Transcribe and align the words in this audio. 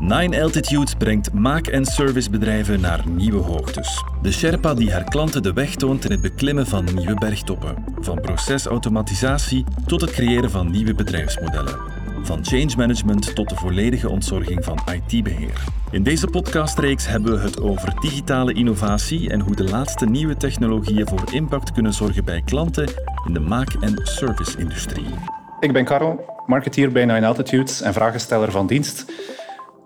Nine 0.00 0.42
Altitudes 0.42 0.94
brengt 0.94 1.32
maak- 1.32 1.66
en 1.66 1.84
servicebedrijven 1.84 2.80
naar 2.80 3.08
nieuwe 3.08 3.42
hoogtes. 3.42 4.04
De 4.22 4.32
Sherpa 4.32 4.74
die 4.74 4.92
haar 4.92 5.04
klanten 5.04 5.42
de 5.42 5.52
weg 5.52 5.74
toont 5.74 6.04
in 6.04 6.10
het 6.10 6.20
beklimmen 6.20 6.66
van 6.66 6.84
nieuwe 6.94 7.14
bergtoppen. 7.14 7.84
Van 7.98 8.20
procesautomatisatie 8.20 9.64
tot 9.86 10.00
het 10.00 10.10
creëren 10.10 10.50
van 10.50 10.70
nieuwe 10.70 10.94
bedrijfsmodellen. 10.94 11.78
Van 12.22 12.44
change 12.44 12.76
management 12.76 13.34
tot 13.34 13.48
de 13.48 13.54
volledige 13.54 14.08
ontzorging 14.08 14.64
van 14.64 14.78
IT-beheer. 14.92 15.64
In 15.90 16.02
deze 16.02 16.26
podcastreeks 16.26 17.06
hebben 17.06 17.32
we 17.32 17.40
het 17.40 17.60
over 17.60 18.00
digitale 18.00 18.52
innovatie 18.52 19.30
en 19.30 19.40
hoe 19.40 19.56
de 19.56 19.64
laatste 19.64 20.06
nieuwe 20.06 20.36
technologieën 20.36 21.08
voor 21.08 21.32
impact 21.32 21.72
kunnen 21.72 21.92
zorgen 21.92 22.24
bij 22.24 22.42
klanten 22.44 22.88
in 23.26 23.32
de 23.32 23.40
maak- 23.40 23.76
en 23.80 24.00
service-industrie. 24.02 25.14
Ik 25.60 25.72
ben 25.72 25.84
Karel, 25.84 26.24
marketeer 26.46 26.92
bij 26.92 27.04
Nine 27.04 27.26
Altitudes 27.26 27.80
en 27.80 27.92
vragensteller 27.92 28.50
van 28.50 28.66
dienst. 28.66 29.04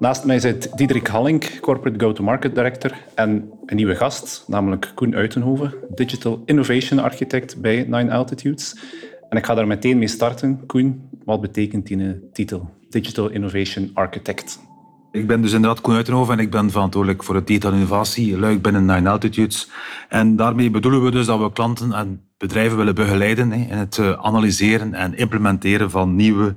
Naast 0.04 0.24
mij 0.24 0.38
zit 0.38 0.76
Diederik 0.76 1.06
Hallink, 1.06 1.58
Corporate 1.60 1.98
Go-to-Market 1.98 2.54
Director, 2.54 2.92
en 3.14 3.50
een 3.66 3.76
nieuwe 3.76 3.94
gast, 3.94 4.44
namelijk 4.46 4.92
Koen 4.94 5.14
Uitenhoven, 5.14 5.74
Digital 5.94 6.42
Innovation 6.44 6.98
Architect 6.98 7.60
bij 7.60 7.84
Nine 7.88 8.12
Altitudes. 8.12 8.76
En 9.28 9.38
ik 9.38 9.46
ga 9.46 9.54
daar 9.54 9.66
meteen 9.66 9.98
mee 9.98 10.08
starten. 10.08 10.66
Koen, 10.66 11.08
wat 11.24 11.40
betekent 11.40 11.86
die 11.86 12.30
titel? 12.32 12.70
Digital 12.88 13.28
Innovation 13.28 13.90
Architect. 13.94 14.60
Ik 15.12 15.26
ben 15.26 15.42
dus 15.42 15.52
inderdaad 15.52 15.80
Koen 15.80 15.94
Uitenhoven 15.94 16.38
en 16.38 16.44
ik 16.44 16.50
ben 16.50 16.70
verantwoordelijk 16.70 17.22
voor 17.22 17.34
het 17.34 17.46
digital 17.46 17.72
innovatie 17.72 18.38
luik 18.38 18.62
binnen 18.62 18.84
Nine 18.84 19.10
Altitudes. 19.10 19.70
En 20.08 20.36
daarmee 20.36 20.70
bedoelen 20.70 21.04
we 21.04 21.10
dus 21.10 21.26
dat 21.26 21.38
we 21.38 21.52
klanten 21.52 21.92
en 21.92 22.20
bedrijven 22.38 22.76
willen 22.76 22.94
begeleiden 22.94 23.52
in 23.52 23.76
het 23.76 23.98
eh, 23.98 24.12
analyseren 24.12 24.94
en 24.94 25.16
implementeren 25.16 25.90
van 25.90 26.16
nieuwe 26.16 26.56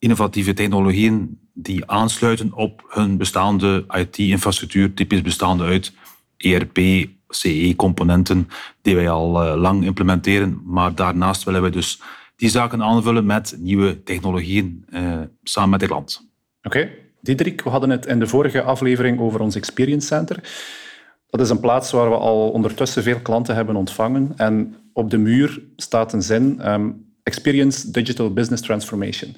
innovatieve 0.00 0.52
technologieën 0.52 1.38
die 1.52 1.86
aansluiten 1.86 2.52
op 2.54 2.84
hun 2.88 3.16
bestaande 3.16 3.84
IT-infrastructuur, 3.88 4.94
typisch 4.94 5.22
bestaande 5.22 5.64
uit 5.64 5.92
ERP, 6.36 6.78
CE-componenten, 7.28 8.48
die 8.82 8.94
wij 8.94 9.10
al 9.10 9.42
eh, 9.42 9.60
lang 9.60 9.84
implementeren. 9.84 10.60
Maar 10.64 10.94
daarnaast 10.94 11.44
willen 11.44 11.62
we 11.62 11.70
dus 11.70 12.00
die 12.36 12.48
zaken 12.48 12.82
aanvullen 12.82 13.26
met 13.26 13.56
nieuwe 13.58 14.02
technologieën 14.02 14.84
uh, 14.90 15.20
samen 15.42 15.70
met 15.70 15.80
de 15.80 15.86
klant. 15.86 16.28
Oké. 16.62 16.90
Diederik, 17.20 17.62
we 17.62 17.70
hadden 17.70 17.90
het 17.90 18.06
in 18.06 18.18
de 18.18 18.26
vorige 18.26 18.62
aflevering 18.62 19.20
over 19.20 19.40
ons 19.40 19.56
Experience 19.56 20.06
Center. 20.06 20.40
Dat 21.30 21.40
is 21.40 21.50
een 21.50 21.60
plaats 21.60 21.90
waar 21.90 22.10
we 22.10 22.16
al 22.16 22.50
ondertussen 22.50 23.02
veel 23.02 23.20
klanten 23.20 23.54
hebben 23.54 23.76
ontvangen. 23.76 24.32
En 24.36 24.76
op 24.92 25.10
de 25.10 25.18
muur 25.18 25.62
staat 25.76 26.12
een 26.12 26.22
zin, 26.22 26.70
um, 26.70 27.12
Experience 27.22 27.90
Digital 27.90 28.32
Business 28.32 28.62
Transformation. 28.62 29.36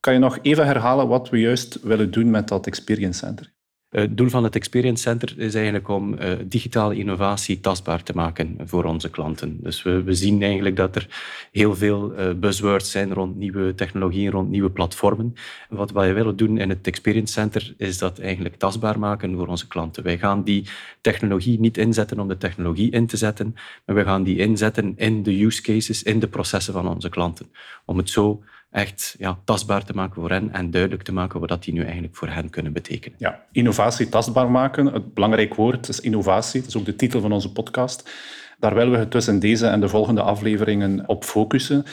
Kan 0.00 0.12
je 0.12 0.18
nog 0.18 0.38
even 0.42 0.66
herhalen 0.66 1.08
wat 1.08 1.28
we 1.28 1.40
juist 1.40 1.82
willen 1.82 2.10
doen 2.10 2.30
met 2.30 2.48
dat 2.48 2.66
Experience 2.66 3.18
Center? 3.18 3.56
Het 3.88 4.16
doel 4.16 4.28
van 4.28 4.44
het 4.44 4.56
Experience 4.56 5.02
Center 5.02 5.38
is 5.38 5.54
eigenlijk 5.54 5.88
om 5.88 6.14
uh, 6.14 6.32
digitale 6.44 6.96
innovatie 6.96 7.60
tastbaar 7.60 8.02
te 8.02 8.12
maken 8.14 8.56
voor 8.64 8.84
onze 8.84 9.10
klanten. 9.10 9.58
Dus 9.60 9.82
we, 9.82 10.02
we 10.02 10.14
zien 10.14 10.42
eigenlijk 10.42 10.76
dat 10.76 10.96
er 10.96 11.08
heel 11.52 11.76
veel 11.76 12.18
uh, 12.18 12.34
buzzwords 12.34 12.90
zijn 12.90 13.12
rond 13.12 13.36
nieuwe 13.36 13.74
technologieën, 13.74 14.30
rond 14.30 14.50
nieuwe 14.50 14.70
platformen. 14.70 15.34
Wat 15.68 15.90
wij 15.90 16.14
willen 16.14 16.36
doen 16.36 16.58
in 16.58 16.68
het 16.68 16.86
Experience 16.86 17.32
Center 17.32 17.74
is 17.76 17.98
dat 17.98 18.18
eigenlijk 18.18 18.56
tastbaar 18.56 18.98
maken 18.98 19.36
voor 19.36 19.46
onze 19.46 19.66
klanten. 19.66 20.02
Wij 20.02 20.18
gaan 20.18 20.42
die 20.44 20.68
technologie 21.00 21.60
niet 21.60 21.78
inzetten 21.78 22.20
om 22.20 22.28
de 22.28 22.36
technologie 22.36 22.90
in 22.90 23.06
te 23.06 23.16
zetten, 23.16 23.54
maar 23.86 23.96
we 23.96 24.04
gaan 24.04 24.22
die 24.22 24.38
inzetten 24.38 24.92
in 24.96 25.22
de 25.22 25.44
use 25.44 25.62
cases, 25.62 26.02
in 26.02 26.18
de 26.18 26.28
processen 26.28 26.72
van 26.72 26.88
onze 26.88 27.08
klanten. 27.08 27.46
Om 27.84 27.96
het 27.96 28.10
zo 28.10 28.42
echt 28.70 29.14
ja, 29.18 29.38
tastbaar 29.44 29.84
te 29.84 29.92
maken 29.92 30.14
voor 30.14 30.30
hen 30.30 30.52
en 30.52 30.70
duidelijk 30.70 31.02
te 31.02 31.12
maken 31.12 31.40
wat 31.40 31.64
die 31.64 31.74
nu 31.74 31.82
eigenlijk 31.82 32.16
voor 32.16 32.28
hen 32.28 32.50
kunnen 32.50 32.72
betekenen. 32.72 33.18
Ja, 33.18 33.44
innovatie 33.52 34.08
tastbaar 34.08 34.50
maken. 34.50 34.86
Het 34.86 35.14
belangrijk 35.14 35.54
woord 35.54 35.88
is 35.88 36.00
innovatie. 36.00 36.60
Dat 36.60 36.68
is 36.68 36.76
ook 36.76 36.84
de 36.84 36.96
titel 36.96 37.20
van 37.20 37.32
onze 37.32 37.52
podcast. 37.52 38.10
Daar 38.58 38.74
willen 38.74 38.92
we 38.92 39.16
het 39.16 39.26
in 39.26 39.38
deze 39.38 39.66
en 39.66 39.80
de 39.80 39.88
volgende 39.88 40.22
afleveringen 40.22 41.08
op 41.08 41.24
focussen. 41.24 41.84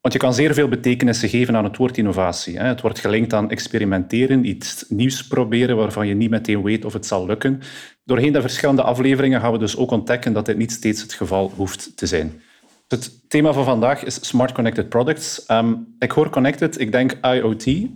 Want 0.00 0.14
je 0.14 0.18
kan 0.18 0.34
zeer 0.34 0.54
veel 0.54 0.68
betekenissen 0.68 1.28
geven 1.28 1.56
aan 1.56 1.64
het 1.64 1.76
woord 1.76 1.98
innovatie. 1.98 2.58
Het 2.58 2.80
wordt 2.80 2.98
gelinkt 2.98 3.32
aan 3.32 3.50
experimenteren, 3.50 4.44
iets 4.44 4.84
nieuws 4.88 5.26
proberen 5.26 5.76
waarvan 5.76 6.06
je 6.06 6.14
niet 6.14 6.30
meteen 6.30 6.62
weet 6.62 6.84
of 6.84 6.92
het 6.92 7.06
zal 7.06 7.26
lukken. 7.26 7.60
Doorheen 8.04 8.32
de 8.32 8.40
verschillende 8.40 8.82
afleveringen 8.82 9.40
gaan 9.40 9.52
we 9.52 9.58
dus 9.58 9.76
ook 9.76 9.90
ontdekken 9.90 10.32
dat 10.32 10.46
dit 10.46 10.56
niet 10.56 10.72
steeds 10.72 11.02
het 11.02 11.12
geval 11.12 11.52
hoeft 11.56 11.96
te 11.96 12.06
zijn. 12.06 12.42
Het 12.88 13.30
thema 13.30 13.52
van 13.52 13.64
vandaag 13.64 14.04
is 14.04 14.26
Smart 14.28 14.52
Connected 14.52 14.88
Products. 14.88 15.50
Um, 15.50 15.96
ik 15.98 16.10
hoor 16.10 16.30
Connected, 16.30 16.80
ik 16.80 16.92
denk 16.92 17.12
IoT. 17.12 17.88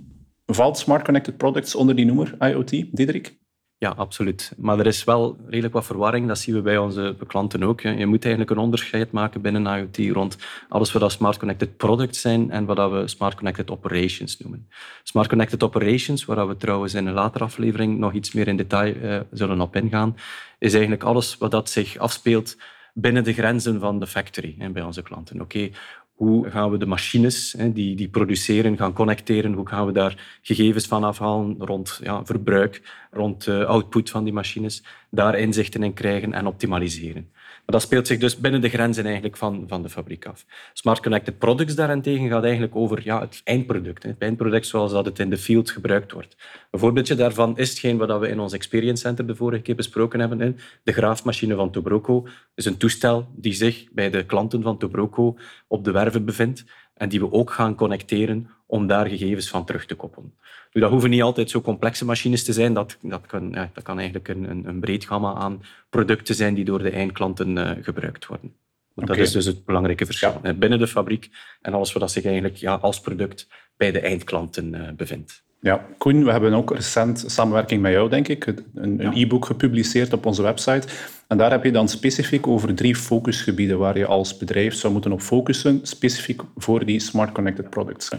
Valt 0.47 0.79
Smart 0.79 1.05
Connected 1.05 1.37
Products 1.37 1.75
onder 1.75 1.97
die 1.97 2.05
noemer 2.05 2.35
IoT, 2.39 2.71
Diederik? 2.71 3.41
Ja, 3.79 3.91
absoluut. 3.91 4.53
Maar 4.57 4.79
er 4.79 4.87
is 4.87 5.05
wel 5.05 5.37
redelijk 5.47 5.75
wat 5.75 5.87
verwarring. 5.87 6.29
Dat 6.29 6.39
zien 6.39 6.55
we 6.55 6.63
bij 6.63 6.79
onze 6.79 7.17
klanten 7.27 7.63
ook. 7.63 7.81
Je 7.81 8.07
moet 8.07 8.25
eigenlijk 8.25 8.51
een 8.51 8.65
onderscheid 8.65 9.11
maken 9.11 9.41
binnen 9.41 9.67
IoT 9.67 10.15
rond 10.15 10.37
alles 10.69 10.93
wat 10.93 11.13
Smart 11.13 11.39
Connected 11.39 11.77
Products 11.77 12.21
zijn 12.21 12.51
en 12.51 12.65
wat 12.65 12.91
we 12.91 13.09
Smart 13.09 13.35
Connected 13.35 13.71
Operations 13.71 14.39
noemen. 14.39 14.69
Smart 15.03 15.29
Connected 15.29 15.63
Operations, 15.63 16.25
waar 16.25 16.49
we 16.49 16.57
trouwens 16.57 16.95
in 16.95 17.07
een 17.07 17.15
latere 17.15 17.45
aflevering 17.45 17.99
nog 17.99 18.13
iets 18.13 18.33
meer 18.33 18.49
in 18.49 18.57
detail 18.57 18.95
uh, 18.95 19.21
zullen 19.31 19.61
op 19.61 19.77
ingaan, 19.77 20.17
is 20.59 20.73
eigenlijk 20.73 21.03
alles 21.03 21.39
wat 21.39 21.51
dat 21.51 21.71
zich 21.71 21.97
afspeelt 21.97 22.57
binnen 22.93 23.25
de 23.25 23.33
grenzen 23.33 23.81
van 23.81 23.99
de 23.99 24.07
factory 24.07 24.55
hè, 24.59 24.71
bij 24.71 24.83
onze 24.83 25.03
klanten. 25.03 25.41
Oké, 25.41 25.71
hoe 26.15 26.51
gaan 26.51 26.71
we 26.71 26.79
de 26.79 26.87
machines 26.87 27.55
hè, 27.59 27.73
die, 27.73 27.97
die 27.97 28.09
produceren 28.09 28.77
gaan 28.77 28.93
connecteren? 28.93 29.53
Hoe 29.53 29.69
gaan 29.69 29.87
we 29.87 29.93
daar 29.93 30.39
gegevens 30.43 30.87
van 30.87 31.05
afhalen 31.05 31.55
rond 31.59 32.01
ja, 32.03 32.25
verbruik, 32.25 33.07
rond 33.11 33.47
uh, 33.47 33.65
output 33.65 34.11
van 34.11 34.25
die 34.25 34.33
machines? 34.33 34.85
Daar 35.11 35.39
inzichten 35.39 35.83
in 35.83 35.93
krijgen 35.93 36.33
en 36.33 36.47
optimaliseren. 36.47 37.31
Maar 37.65 37.81
dat 37.81 37.83
speelt 37.83 38.07
zich 38.07 38.19
dus 38.19 38.37
binnen 38.37 38.61
de 38.61 38.69
grenzen 38.69 39.05
eigenlijk 39.05 39.37
van, 39.37 39.65
van 39.67 39.83
de 39.83 39.89
fabriek 39.89 40.27
af. 40.27 40.47
Smart 40.73 41.01
Connected 41.01 41.39
Products 41.39 41.75
daarentegen 41.75 42.29
gaat 42.29 42.43
eigenlijk 42.43 42.77
over 42.77 43.01
ja, 43.05 43.21
het 43.21 43.41
eindproduct. 43.45 44.03
Het 44.03 44.19
eindproduct 44.19 44.67
zoals 44.67 44.93
dat 44.93 45.05
het 45.05 45.19
in 45.19 45.31
de 45.31 45.39
field 45.39 45.71
gebruikt 45.71 46.13
wordt. 46.13 46.37
Een 46.71 46.79
voorbeeldje 46.79 47.15
daarvan 47.15 47.59
is 47.59 47.69
hetgeen 47.69 47.97
wat 47.97 48.21
we 48.21 48.29
in 48.29 48.41
ons 48.41 48.53
Experience 48.53 49.03
Center 49.03 49.27
de 49.27 49.37
vorige 49.37 49.63
keer 49.63 49.75
besproken 49.75 50.21
hebben. 50.21 50.59
De 50.83 50.93
graafmachine 50.93 51.55
van 51.55 51.71
Tobroco 51.71 52.27
is 52.55 52.65
een 52.65 52.77
toestel 52.77 53.29
die 53.37 53.53
zich 53.53 53.87
bij 53.93 54.11
de 54.11 54.27
klanten 54.27 54.63
van 54.63 54.79
Tobroco 54.79 55.37
op 55.67 55.85
de 55.85 55.91
werven 55.91 56.25
bevindt 56.25 56.65
en 56.95 57.09
die 57.09 57.21
we 57.21 57.33
ook 57.33 57.51
gaan 57.51 57.75
connecteren 57.75 58.49
om 58.73 58.87
daar 58.87 59.07
gegevens 59.07 59.49
van 59.49 59.65
terug 59.65 59.87
te 59.87 59.95
koppelen. 59.95 60.33
Nu, 60.73 60.81
dat 60.81 60.91
hoeven 60.91 61.11
niet 61.11 61.23
altijd 61.23 61.51
zo 61.51 61.61
complexe 61.61 62.05
machines 62.05 62.45
te 62.45 62.53
zijn. 62.53 62.73
Dat, 62.75 62.97
dat, 63.03 63.27
kan, 63.27 63.51
ja, 63.51 63.71
dat 63.75 63.85
kan 63.85 63.97
eigenlijk 63.97 64.29
een, 64.29 64.67
een, 64.67 64.81
breed 64.81 65.05
gamma 65.05 65.35
aan 65.35 65.63
producten 65.91 66.35
zijn 66.35 66.55
die 66.55 66.65
door 66.65 66.83
de 66.83 66.91
eindklanten 66.91 67.57
uh, 67.57 67.71
gebruikt 67.81 68.27
worden. 68.27 68.53
Dat 68.95 69.17
is 69.17 69.33
dus 69.33 69.45
het 69.45 69.65
belangrijke 69.65 70.05
verschil. 70.05 70.41
Ja. 70.43 70.53
Binnen 70.53 70.79
de 70.79 70.87
fabriek 70.87 71.31
en 71.63 71.73
alles 71.73 71.93
wat 71.93 72.11
zich 72.11 72.25
eigenlijk 72.25 72.57
ja, 72.57 72.75
als 72.75 73.01
product 73.01 73.49
bij 73.77 73.93
de 73.93 74.01
eindklanten 74.01 74.75
uh, 74.75 74.89
bevindt. 74.97 75.43
Ja, 75.61 75.87
Koen, 75.99 76.25
we 76.25 76.31
hebben 76.31 76.55
ook 76.55 76.75
recent 76.75 77.25
samenwerking 77.27 77.83
met 77.83 77.93
jou, 77.93 78.09
denk 78.09 78.29
ik, 78.29 78.47
een, 78.47 78.65
een 78.75 79.13
e-book 79.15 79.45
gepubliceerd 79.45 80.13
op 80.13 80.27
onze 80.27 80.43
website. 80.43 80.89
En 81.29 81.39
daar 81.39 81.51
heb 81.51 81.65
je 81.65 81.73
dan 81.73 81.89
specifiek 81.89 82.47
over 82.47 82.75
drie 82.75 82.97
focusgebieden 82.97 83.79
waar 83.79 83.99
je 83.99 84.07
als 84.07 84.37
bedrijf 84.37 84.75
zou 84.75 84.93
moeten 84.93 85.13
op 85.13 85.21
focussen, 85.21 85.81
specifiek 85.83 86.43
voor 86.57 86.85
die 86.85 87.01
smart 87.01 87.33
connected 87.33 87.71
products. 87.71 88.11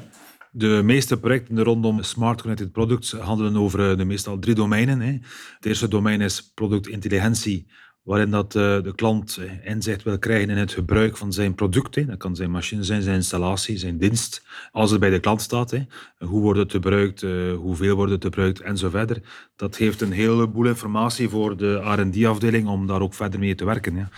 De 0.56 0.82
meeste 0.84 1.20
projecten 1.20 1.64
rondom 1.64 2.04
Smart 2.04 2.42
Connected 2.42 2.72
Products 2.72 3.12
handelen 3.12 3.58
over 3.58 3.98
de 3.98 4.06
meestal 4.06 4.40
drie 4.40 4.56
domeinen. 4.56 5.00
Het 5.02 5.66
eerste 5.66 5.88
domein 5.88 6.22
is 6.22 6.52
productintelligentie, 6.54 7.68
waarin 8.04 8.30
dat 8.30 8.56
eh, 8.56 8.82
de 8.82 8.92
klant 8.96 9.38
eh, 9.38 9.72
inzicht 9.72 10.04
wil 10.04 10.20
krijgen 10.20 10.50
in 10.50 10.58
het 10.58 10.72
gebruik 10.72 11.18
van 11.18 11.34
zijn 11.34 11.56
product. 11.56 12.08
Dat 12.08 12.18
kan 12.18 12.36
zijn 12.36 12.52
machine 12.52 12.84
zijn, 12.84 13.02
zijn 13.02 13.16
installatie, 13.16 13.78
zijn 13.78 13.98
dienst, 13.98 14.46
als 14.72 14.92
het 14.92 15.00
bij 15.00 15.10
de 15.10 15.20
klant 15.20 15.42
staat. 15.42 15.74
Hoe 16.18 16.42
wordt 16.42 16.60
het 16.60 16.72
gebruikt, 16.72 17.24
eh, 17.24 17.54
hoeveel 17.56 17.96
wordt 17.96 18.12
het 18.12 18.24
gebruikt 18.24 18.62
en 18.62 18.78
zo 18.78 18.90
verder. 18.90 19.22
Dat 19.56 19.76
geeft 19.76 20.02
een 20.02 20.12
heleboel 20.12 20.66
informatie 20.66 21.30
voor 21.30 21.58
de 21.58 21.74
R&D-afdeling 21.74 22.68
om 22.68 22.88
daar 22.88 23.02
ook 23.02 23.14
verder 23.14 23.40
mee 23.40 23.56
te 23.56 23.66
werken. 23.66 24.10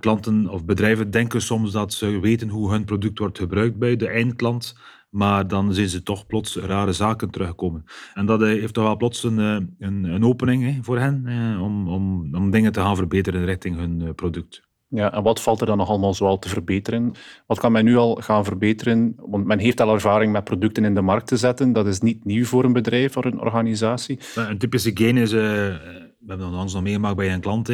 Klanten 0.00 0.48
of 0.48 0.64
bedrijven 0.64 1.10
denken 1.10 1.42
soms 1.42 1.72
dat 1.72 1.92
ze 1.92 2.20
weten 2.20 2.48
hoe 2.48 2.70
hun 2.70 2.84
product 2.84 3.18
wordt 3.18 3.38
gebruikt 3.38 3.78
bij 3.78 3.96
de 3.96 4.08
eindklant, 4.08 4.74
maar 5.14 5.48
dan 5.48 5.74
zien 5.74 5.88
ze 5.88 6.02
toch 6.02 6.26
plots 6.26 6.56
rare 6.56 6.92
zaken 6.92 7.30
terugkomen. 7.30 7.84
En 8.14 8.26
dat 8.26 8.40
heeft 8.40 8.74
toch 8.74 8.84
wel 8.84 8.96
plots 8.96 9.22
een, 9.22 9.38
eh, 9.38 9.86
een, 9.88 10.04
een 10.04 10.24
opening 10.24 10.84
voor 10.84 10.98
hen 10.98 11.26
om, 11.60 11.88
om, 11.88 12.34
om 12.34 12.50
dingen 12.50 12.72
te 12.72 12.80
gaan 12.80 12.96
verbeteren 12.96 13.44
richting 13.44 13.76
hun 13.76 14.02
eh, 14.02 14.14
product. 14.14 14.62
Ja, 14.88 15.12
en 15.12 15.22
wat 15.22 15.40
valt 15.42 15.60
er 15.60 15.66
dan 15.66 15.76
nog 15.76 15.88
allemaal 15.88 16.14
zoal 16.14 16.38
te 16.38 16.48
verbeteren? 16.48 17.12
Wat 17.46 17.58
kan 17.58 17.72
men 17.72 17.84
nu 17.84 17.96
al 17.96 18.14
gaan 18.14 18.44
verbeteren? 18.44 19.14
Want 19.16 19.44
men 19.44 19.58
heeft 19.58 19.80
al 19.80 19.92
ervaring 19.92 20.32
met 20.32 20.44
producten 20.44 20.84
in 20.84 20.94
de 20.94 21.00
markt 21.00 21.26
te 21.26 21.36
zetten. 21.36 21.72
Dat 21.72 21.86
is 21.86 22.00
niet 22.00 22.24
nieuw 22.24 22.44
voor 22.44 22.64
een 22.64 22.72
bedrijf, 22.72 23.12
voor 23.12 23.24
een 23.24 23.40
organisatie. 23.40 24.18
Een 24.34 24.58
typische 24.58 24.90
gain 24.94 25.16
is... 25.16 25.32
Uh, 25.32 25.40
we 25.40 26.30
hebben 26.30 26.50
dat 26.50 26.60
ons 26.60 26.72
nog 26.74 26.82
meegemaakt 26.82 27.16
bij 27.16 27.32
een 27.32 27.40
klant. 27.40 27.70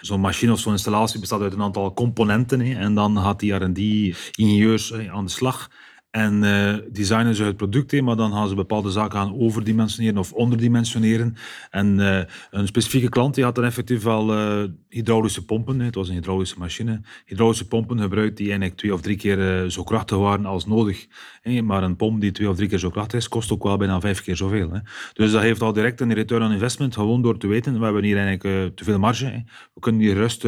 Zo'n 0.00 0.20
machine 0.20 0.52
of 0.52 0.58
zo'n 0.58 0.72
installatie 0.72 1.20
bestaat 1.20 1.40
uit 1.40 1.52
een 1.52 1.62
aantal 1.62 1.94
componenten. 1.94 2.60
En 2.60 2.94
dan 2.94 3.18
gaat 3.18 3.40
die 3.40 3.54
R&D-ingenieurs 3.54 4.94
aan 4.94 5.24
de 5.24 5.30
slag 5.30 5.68
en 6.12 6.42
uh, 6.42 6.74
designen 6.90 7.34
ze 7.34 7.44
het 7.44 7.56
product, 7.56 8.00
maar 8.00 8.16
dan 8.16 8.32
gaan 8.32 8.48
ze 8.48 8.54
bepaalde 8.54 8.90
zaken 8.90 9.18
gaan 9.18 9.38
overdimensioneren 9.38 10.18
of 10.18 10.32
onderdimensioneren. 10.32 11.36
En 11.70 11.98
uh, 11.98 12.22
een 12.50 12.66
specifieke 12.66 13.08
klant 13.08 13.34
die 13.34 13.44
had 13.44 13.54
dan 13.54 13.64
effectief 13.64 14.06
al 14.06 14.34
uh, 14.34 14.68
hydraulische 14.88 15.44
pompen. 15.44 15.80
Het 15.80 15.94
was 15.94 16.08
een 16.08 16.14
hydraulische 16.14 16.58
machine. 16.58 17.00
Hydraulische 17.24 17.68
pompen 17.68 17.98
gebruikt 17.98 18.36
die 18.36 18.46
eigenlijk 18.46 18.78
twee 18.78 18.92
of 18.94 19.00
drie 19.00 19.16
keer 19.16 19.70
zo 19.70 19.82
krachtig 19.82 20.16
waren 20.16 20.46
als 20.46 20.66
nodig. 20.66 21.06
Maar 21.62 21.82
een 21.82 21.96
pomp 21.96 22.20
die 22.20 22.32
twee 22.32 22.48
of 22.48 22.56
drie 22.56 22.68
keer 22.68 22.78
zo 22.78 22.90
krachtig 22.90 23.18
is, 23.18 23.28
kost 23.28 23.52
ook 23.52 23.62
wel 23.62 23.76
bijna 23.76 24.00
vijf 24.00 24.22
keer 24.22 24.36
zoveel. 24.36 24.70
Hè. 24.70 24.78
Dus 25.12 25.32
dat 25.32 25.42
heeft 25.42 25.62
al 25.62 25.72
direct 25.72 26.00
een 26.00 26.14
return 26.14 26.42
on 26.42 26.52
investment, 26.52 26.94
gewoon 26.94 27.22
door 27.22 27.38
te 27.38 27.46
weten, 27.46 27.78
we 27.78 27.84
hebben 27.84 28.04
hier 28.04 28.18
eigenlijk 28.18 28.76
te 28.76 28.84
veel 28.84 28.98
marge. 28.98 29.44
We 29.74 29.80
kunnen 29.80 30.00
hier 30.00 30.14
rust 30.14 30.46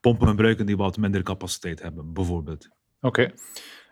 pompen 0.00 0.28
gebruiken 0.28 0.66
die 0.66 0.76
wat 0.76 0.96
minder 0.96 1.22
capaciteit 1.22 1.82
hebben, 1.82 2.12
bijvoorbeeld. 2.12 2.68
Oké. 3.00 3.30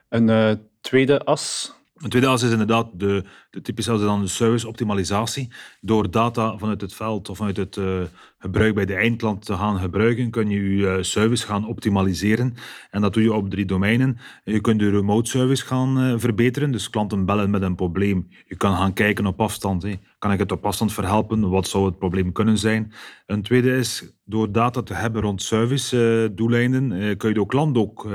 Een 0.08 0.28
uh, 0.28 0.52
tweede 0.80 1.24
as 1.24 1.74
een 2.00 2.10
tweede 2.10 2.28
as 2.28 2.42
is 2.42 2.50
inderdaad 2.50 2.86
de, 2.92 3.24
de 3.50 3.60
typische 3.60 3.98
dan 3.98 4.20
de 4.20 4.28
service 4.28 4.68
optimalisatie. 4.68 5.52
Door 5.80 6.10
data 6.10 6.58
vanuit 6.58 6.80
het 6.80 6.94
veld 6.94 7.28
of 7.28 7.36
vanuit 7.36 7.56
het 7.56 7.76
uh, 7.76 8.02
gebruik 8.42 8.74
bij 8.74 8.86
de 8.86 8.94
eindklant 8.94 9.44
te 9.44 9.54
gaan 9.54 9.78
gebruiken, 9.78 10.30
kun 10.30 10.50
je 10.50 10.76
je 10.76 10.96
uh, 10.96 11.02
service 11.02 11.46
gaan 11.46 11.66
optimaliseren. 11.66 12.54
En 12.90 13.00
dat 13.00 13.14
doe 13.14 13.22
je 13.22 13.32
op 13.32 13.50
drie 13.50 13.64
domeinen. 13.64 14.18
Je 14.44 14.60
kunt 14.60 14.78
de 14.78 14.90
remote 14.90 15.30
service 15.30 15.66
gaan 15.66 16.00
uh, 16.00 16.14
verbeteren, 16.16 16.70
dus 16.70 16.90
klanten 16.90 17.24
bellen 17.24 17.50
met 17.50 17.62
een 17.62 17.74
probleem. 17.74 18.28
Je 18.46 18.56
kan 18.56 18.76
gaan 18.76 18.92
kijken 18.92 19.26
op 19.26 19.40
afstand. 19.40 19.82
Hè. 19.82 19.98
Kan 20.18 20.32
ik 20.32 20.38
het 20.38 20.52
op 20.52 20.66
afstand 20.66 20.92
verhelpen? 20.92 21.50
Wat 21.50 21.68
zou 21.68 21.84
het 21.84 21.98
probleem 21.98 22.32
kunnen 22.32 22.58
zijn? 22.58 22.92
Een 23.26 23.42
tweede 23.42 23.76
is, 23.76 24.12
door 24.24 24.52
data 24.52 24.82
te 24.82 24.94
hebben 24.94 25.22
rond 25.22 25.42
service-doeleinden, 25.42 27.16
kun 27.16 27.28
je 27.28 27.34
de 27.34 27.46
klant 27.46 27.76
ook 27.76 28.08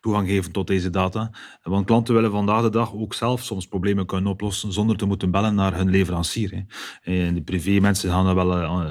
toegang 0.00 0.28
geven 0.28 0.52
tot 0.52 0.66
deze 0.66 0.90
data. 0.90 1.30
Want 1.62 1.86
klanten 1.86 2.14
willen 2.14 2.30
vandaag 2.30 2.62
de 2.62 2.70
dag 2.70 2.94
ook 2.94 3.14
zelf 3.14 3.42
soms 3.42 3.66
problemen 3.66 4.06
kunnen 4.06 4.30
oplossen 4.30 4.72
zonder 4.72 4.96
te 4.96 5.06
moeten 5.06 5.30
bellen 5.30 5.54
naar 5.54 5.76
hun 5.76 5.90
leverancier. 5.90 6.64
En 7.02 7.34
de 7.34 7.42
privé 7.42 7.80
mensen 7.80 8.10
gaan 8.10 8.24
dat 8.24 8.34
wel 8.34 8.58
uh, 8.58 8.88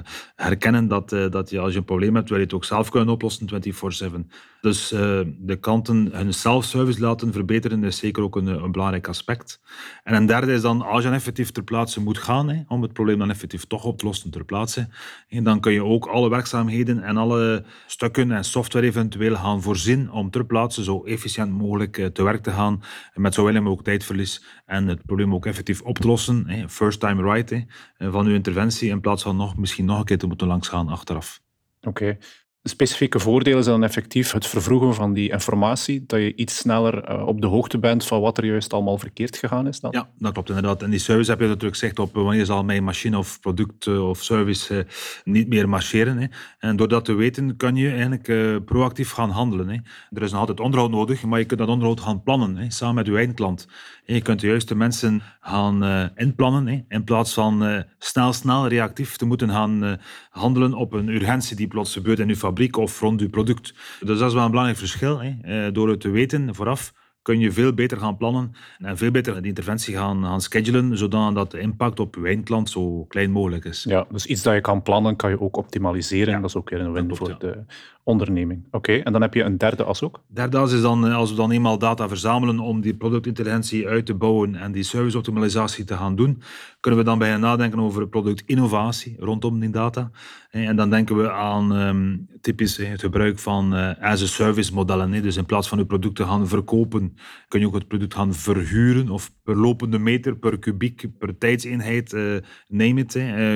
dat, 0.87 1.11
uh, 1.11 1.29
dat 1.29 1.49
je 1.49 1.59
als 1.59 1.71
je 1.71 1.77
een 1.77 1.85
probleem 1.85 2.15
hebt, 2.15 2.29
wil 2.29 2.37
je 2.37 2.43
het 2.43 2.53
ook 2.53 2.65
zelf 2.65 2.89
kunnen 2.89 3.13
oplossen 3.13 3.47
24-7. 3.47 4.27
Dus 4.61 4.91
uh, 4.91 4.99
de 5.37 5.55
klanten 5.59 6.09
hun 6.11 6.33
self-service 6.33 6.99
laten 6.99 7.33
verbeteren 7.33 7.83
is 7.83 7.97
zeker 7.97 8.23
ook 8.23 8.35
een, 8.35 8.47
een, 8.47 8.71
belangrijk 8.71 9.07
aspect. 9.07 9.61
En 10.03 10.13
een 10.13 10.25
derde 10.25 10.53
is 10.53 10.61
dan, 10.61 10.81
als 10.81 11.03
je 11.03 11.09
effectief 11.09 11.51
ter 11.51 11.63
plaatse 11.63 12.01
moet 12.01 12.17
gaan, 12.17 12.49
hè, 12.49 12.61
om 12.67 12.81
het 12.81 12.93
probleem 12.93 13.17
dan 13.17 13.29
effectief 13.29 13.65
toch 13.65 13.83
op 13.83 13.97
te 13.97 14.05
lossen 14.05 14.31
ter 14.31 14.45
plaatse, 14.45 14.87
en 15.27 15.43
dan 15.43 15.59
kun 15.59 15.71
je 15.71 15.83
ook 15.83 16.05
alle 16.05 16.29
werkzaamheden 16.29 17.03
en 17.03 17.17
alle 17.17 17.63
stukken 17.87 18.31
en 18.31 18.43
software 18.43 18.85
eventueel 18.85 19.35
gaan 19.35 19.61
voorzien 19.61 20.11
om 20.11 20.29
ter 20.29 20.45
plaatse 20.45 20.83
zo 20.83 21.03
efficiënt 21.03 21.51
mogelijk 21.51 22.09
te 22.13 22.23
werk 22.23 22.43
te 22.43 22.51
gaan, 22.51 22.83
met 23.13 23.33
zo 23.33 23.41
weinig 23.41 23.63
mogelijk 23.63 23.87
tijdverlies 23.87 24.45
en 24.65 24.87
het 24.87 25.05
probleem 25.05 25.33
ook 25.33 25.45
effectief 25.45 25.81
op 25.81 25.99
te 25.99 26.07
lossen. 26.07 26.47
Hè, 26.47 26.69
first 26.69 26.99
time 26.99 27.33
right 27.33 27.65
van 27.97 28.25
uw 28.25 28.33
interventie, 28.33 28.89
in 28.89 29.01
plaats 29.01 29.23
van 29.23 29.35
nog, 29.35 29.57
misschien 29.57 29.85
nog 29.85 29.99
een 29.99 30.05
keer 30.05 30.17
te 30.17 30.27
moeten 30.27 30.47
langsgaan 30.47 30.87
achteraf. 30.87 31.41
Oké. 31.81 32.17
Specifieke 32.63 33.19
voordelen 33.19 33.63
zijn 33.63 33.79
dan 33.79 33.89
effectief 33.89 34.31
het 34.31 34.47
vervroegen 34.47 34.93
van 34.93 35.13
die 35.13 35.31
informatie, 35.31 36.03
dat 36.07 36.19
je 36.19 36.35
iets 36.35 36.57
sneller 36.57 37.11
uh, 37.11 37.27
op 37.27 37.41
de 37.41 37.47
hoogte 37.47 37.79
bent 37.79 38.05
van 38.05 38.21
wat 38.21 38.37
er 38.37 38.45
juist 38.45 38.73
allemaal 38.73 38.97
verkeerd 38.97 39.37
gegaan 39.37 39.67
is 39.67 39.79
dan? 39.79 39.91
Ja, 39.91 40.09
dat 40.17 40.33
klopt 40.33 40.49
inderdaad. 40.49 40.83
En 40.83 40.89
die 40.89 40.99
service 40.99 41.29
heb 41.29 41.39
je 41.39 41.45
natuurlijk 41.45 41.73
gezegd 41.73 41.99
op 41.99 42.13
wanneer 42.13 42.45
zal 42.45 42.63
mijn 42.63 42.83
machine 42.83 43.17
of 43.17 43.39
product 43.39 43.85
uh, 43.85 44.09
of 44.09 44.23
service 44.23 44.85
niet 45.23 45.47
meer 45.47 45.69
marcheren. 45.69 46.17
Hè. 46.17 46.27
En 46.59 46.75
door 46.75 46.87
dat 46.87 47.05
te 47.05 47.13
weten 47.13 47.57
kan 47.57 47.75
je 47.75 47.89
eigenlijk 47.89 48.65
proactief 48.65 49.11
gaan 49.11 49.29
handelen. 49.29 49.69
Hè. 49.69 49.77
Er 50.09 50.21
is 50.21 50.31
nog 50.31 50.39
altijd 50.39 50.59
onderhoud 50.59 50.91
nodig, 50.91 51.23
maar 51.23 51.39
je 51.39 51.45
kunt 51.45 51.59
dat 51.59 51.69
onderhoud 51.69 51.99
gaan 51.99 52.23
plannen, 52.23 52.57
hè, 52.57 52.71
samen 52.71 52.95
met 52.95 53.05
je 53.05 53.17
eindklant. 53.17 53.67
En 54.05 54.15
je 54.15 54.21
kunt 54.21 54.39
de 54.39 54.47
juiste 54.47 54.75
mensen 54.75 55.21
gaan 55.39 56.09
inplannen, 56.15 56.67
hè, 56.67 56.83
in 56.87 57.03
plaats 57.03 57.33
van 57.33 57.85
snel, 57.97 58.33
snel 58.33 58.67
reactief 58.67 59.15
te 59.15 59.25
moeten 59.25 59.49
gaan 59.49 59.99
handelen 60.29 60.73
op 60.73 60.93
een 60.93 61.07
urgentie 61.07 61.55
die 61.55 61.67
plots 61.67 61.93
gebeurt 61.93 62.19
in 62.19 62.29
uw 62.29 62.35
fabriek 62.35 62.49
of 62.77 62.99
rond 62.99 63.21
uw 63.21 63.29
product. 63.29 63.73
Dus 63.99 64.17
dat 64.17 64.27
is 64.27 64.33
wel 64.33 64.43
een 64.43 64.49
belangrijk 64.49 64.79
verschil. 64.79 65.19
Hè. 65.21 65.35
Eh, 65.41 65.73
door 65.73 65.89
het 65.89 65.99
te 65.99 66.09
weten 66.09 66.55
vooraf 66.55 66.93
kun 67.21 67.39
je 67.39 67.51
veel 67.51 67.73
beter 67.73 67.97
gaan 67.97 68.17
plannen 68.17 68.51
en 68.77 68.97
veel 68.97 69.11
beter 69.11 69.41
de 69.41 69.47
interventie 69.47 69.95
gaan, 69.95 70.23
gaan 70.23 70.41
schedulen, 70.41 70.97
zodat 70.97 71.51
de 71.51 71.59
impact 71.59 71.99
op 71.99 72.15
je 72.15 72.25
eindklant 72.25 72.69
zo 72.69 73.05
klein 73.05 73.31
mogelijk 73.31 73.65
is. 73.65 73.83
Ja, 73.83 74.05
dus 74.11 74.25
iets 74.25 74.41
dat 74.41 74.53
je 74.53 74.61
kan 74.61 74.81
plannen, 74.81 75.15
kan 75.15 75.29
je 75.29 75.41
ook 75.41 75.57
optimaliseren. 75.57 76.33
En 76.33 76.41
dat 76.41 76.49
is 76.49 76.55
ook 76.55 76.69
weer 76.69 76.79
een 76.79 76.91
win 76.91 77.15
voor 77.15 77.39
de 77.39 77.63
onderneming. 78.03 78.67
Oké, 78.71 78.93
en 78.93 79.11
dan 79.11 79.21
heb 79.21 79.33
je 79.33 79.43
een 79.43 79.57
derde 79.57 79.83
as 79.83 80.03
ook? 80.03 80.23
Derde 80.27 80.57
as 80.57 80.73
is 80.73 80.81
dan, 80.81 81.07
eh, 81.07 81.15
als 81.15 81.29
we 81.29 81.35
dan 81.35 81.51
eenmaal 81.51 81.77
data 81.77 82.07
verzamelen 82.07 82.59
om 82.59 82.81
die 82.81 82.95
productintelligentie 82.95 83.87
uit 83.87 84.05
te 84.05 84.13
bouwen 84.13 84.55
en 84.55 84.71
die 84.71 84.83
serviceoptimalisatie 84.83 85.85
te 85.85 85.97
gaan 85.97 86.15
doen, 86.15 86.41
kunnen 86.79 86.99
we 86.99 87.05
dan 87.05 87.19
bijna 87.19 87.37
nadenken 87.37 87.79
over 87.79 88.07
productinnovatie 88.07 89.15
rondom 89.19 89.59
die 89.59 89.69
data. 89.69 90.11
En 90.49 90.75
dan 90.75 90.89
denken 90.89 91.17
we 91.17 91.31
aan 91.31 91.71
um, 91.71 92.27
typisch 92.41 92.77
het 92.77 93.01
gebruik 93.01 93.39
van 93.39 93.75
uh, 93.75 93.91
as-a-service 93.99 94.73
modellen. 94.73 95.21
Dus 95.21 95.37
in 95.37 95.45
plaats 95.45 95.67
van 95.67 95.77
uw 95.77 95.85
product 95.85 96.15
te 96.15 96.23
gaan 96.23 96.47
verkopen, 96.47 97.15
kun 97.47 97.59
je 97.59 97.67
ook 97.67 97.73
het 97.73 97.87
product 97.87 98.13
gaan 98.13 98.33
verhuren 98.33 99.09
of 99.09 99.31
per 99.43 99.57
lopende 99.57 99.99
meter, 99.99 100.35
per 100.35 100.59
kubiek, 100.59 101.05
per 101.17 101.37
tijdseenheid, 101.37 102.13
uh, 102.13 102.37
neem 102.67 102.97
het, 102.97 103.11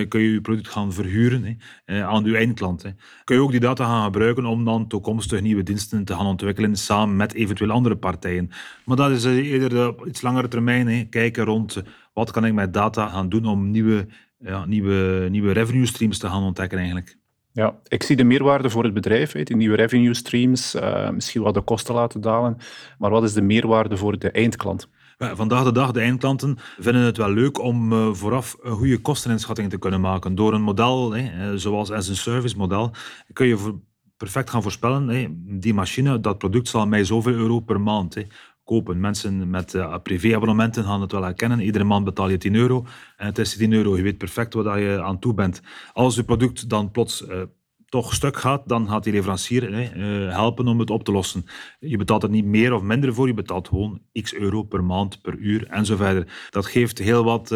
kun 0.08 0.22
je 0.22 0.32
je 0.32 0.42
product 0.42 0.68
gaan 0.68 0.94
verhuren 0.94 1.58
aan 1.86 2.26
uw 2.26 2.36
eindklant. 2.36 2.94
Kun 3.24 3.36
je 3.36 3.42
ook 3.42 3.52
die 3.52 3.60
data 3.60 3.86
gaan 3.86 4.04
gebruiken 4.04 4.45
om 4.46 4.66
dan 4.66 4.88
toekomstig 4.88 5.42
nieuwe 5.42 5.64
diensten 5.64 6.06
te 6.06 6.14
gaan 6.14 6.26
ontwikkelen 6.26 6.76
samen 6.76 7.16
met 7.16 7.34
eventueel 7.34 7.72
andere 7.72 7.96
partijen. 7.96 8.50
Maar 8.86 8.98
dat 8.98 9.12
is 9.12 9.26
eerder 9.26 9.88
op 9.88 10.06
iets 10.06 10.22
langere 10.22 10.48
termijn, 10.48 11.10
kijken 11.10 11.44
rond 11.44 11.84
wat 12.14 12.32
kan 12.32 12.46
ik 12.46 12.54
met 12.54 12.74
data 12.74 13.08
gaan 13.08 13.30
doen 13.30 13.46
om 13.46 13.72
nieuwe 13.72 14.08
ja, 14.40 14.66
nieuwe, 14.66 15.28
nieuwe 15.30 15.52
revenue 15.52 15.86
streams 15.86 16.18
te 16.18 16.28
gaan 16.28 16.44
ontdekken 16.44 16.78
eigenlijk. 16.78 17.18
Ja, 17.52 17.80
ik 17.88 18.04
zie 18.04 18.16
de 18.16 18.24
meerwaarde 18.24 18.70
voor 18.70 18.84
het 18.84 18.94
bedrijf, 18.94 19.32
die 19.32 19.56
nieuwe 19.56 19.76
revenue 19.76 20.14
streams, 20.14 20.76
uh, 20.76 21.10
misschien 21.10 21.42
wat 21.42 21.54
de 21.54 21.62
kosten 21.62 21.96
laten 21.96 22.22
dalen, 22.22 22.58
maar 22.98 23.10
wat 23.10 23.24
is 23.24 23.34
de 23.34 23.42
meerwaarde 23.42 23.98
voor 23.98 24.20
de 24.20 24.32
eindklant? 24.32 24.90
Vandaag 25.18 25.64
de 25.64 25.72
dag, 25.72 25.92
de 25.92 26.00
eindklanten 26.00 26.58
vinden 26.80 27.02
het 27.02 27.18
wel 27.18 27.30
leuk 27.30 27.60
om 27.60 28.16
vooraf 28.16 28.58
een 28.62 28.72
goede 28.72 29.02
kosteninschatting 29.02 29.70
te 29.70 29.78
kunnen 29.78 30.02
maken. 30.02 30.36
Door 30.36 30.54
een 30.54 30.62
model, 30.62 31.12
hè, 31.12 31.22
eh, 31.22 31.58
zoals 31.58 31.92
as 31.92 32.08
een 32.08 32.16
service 32.16 32.58
model, 32.58 32.92
kun 33.34 33.48
je 33.48 33.80
perfect 34.18 34.50
gaan 34.50 34.62
voorspellen, 34.62 35.08
hè, 35.08 35.28
die 35.60 35.74
machine, 35.74 36.20
dat 36.20 36.38
product 36.38 36.68
zal 36.68 36.88
mij 36.88 37.04
zoveel 37.04 37.34
euro 37.34 37.60
per 37.60 37.82
maand 37.82 38.26
kopen. 38.66 39.00
Mensen 39.00 39.50
met 39.50 39.74
uh, 39.74 39.96
privéabonnementen 40.04 40.84
gaan 40.84 41.02
het 41.02 41.12
wel 41.12 41.24
herkennen. 41.24 41.60
Iedere 41.60 41.84
maand 41.84 42.06
betaal 42.06 42.30
je 42.30 42.38
10 42.38 42.56
euro 42.56 42.86
en 43.18 43.26
het 43.26 43.38
is 43.38 43.58
10 43.58 43.74
euro. 43.74 43.98
Je 43.98 44.04
weet 44.04 44.18
perfect 44.18 44.54
wat 44.54 44.66
je 44.78 45.02
aan 45.04 45.20
toe 45.20 45.34
bent. 45.34 45.62
Als 45.94 46.16
je 46.16 46.24
product 46.24 46.70
dan 46.70 46.92
plots 46.92 47.22
uh, 47.22 47.42
toch 47.96 48.14
stuk 48.14 48.38
gaat, 48.38 48.68
dan 48.68 48.90
gaat 48.90 49.04
die 49.04 49.14
leverancier 49.14 49.70
uh, 49.70 50.34
helpen 50.34 50.68
om 50.68 50.80
het 50.80 50.90
op 50.90 51.04
te 51.04 51.12
lossen. 51.12 51.46
Je 51.80 51.98
betaalt 51.98 52.24
er 52.24 52.30
niet 52.30 52.46
meer 52.46 52.74
of 52.74 52.82
minder 52.82 53.14
voor, 53.14 53.28
je 53.28 53.34
betaalt 53.34 53.68
gewoon 53.68 54.02
x 54.22 54.34
euro 54.34 54.64
per 54.64 54.84
maand, 54.84 55.22
per 55.22 55.36
uur 55.36 55.68
en 55.68 55.86
zo 55.86 55.96
verder. 55.96 56.48
Dat 56.50 56.66
geeft 56.66 56.98
heel 56.98 57.24
wat 57.24 57.56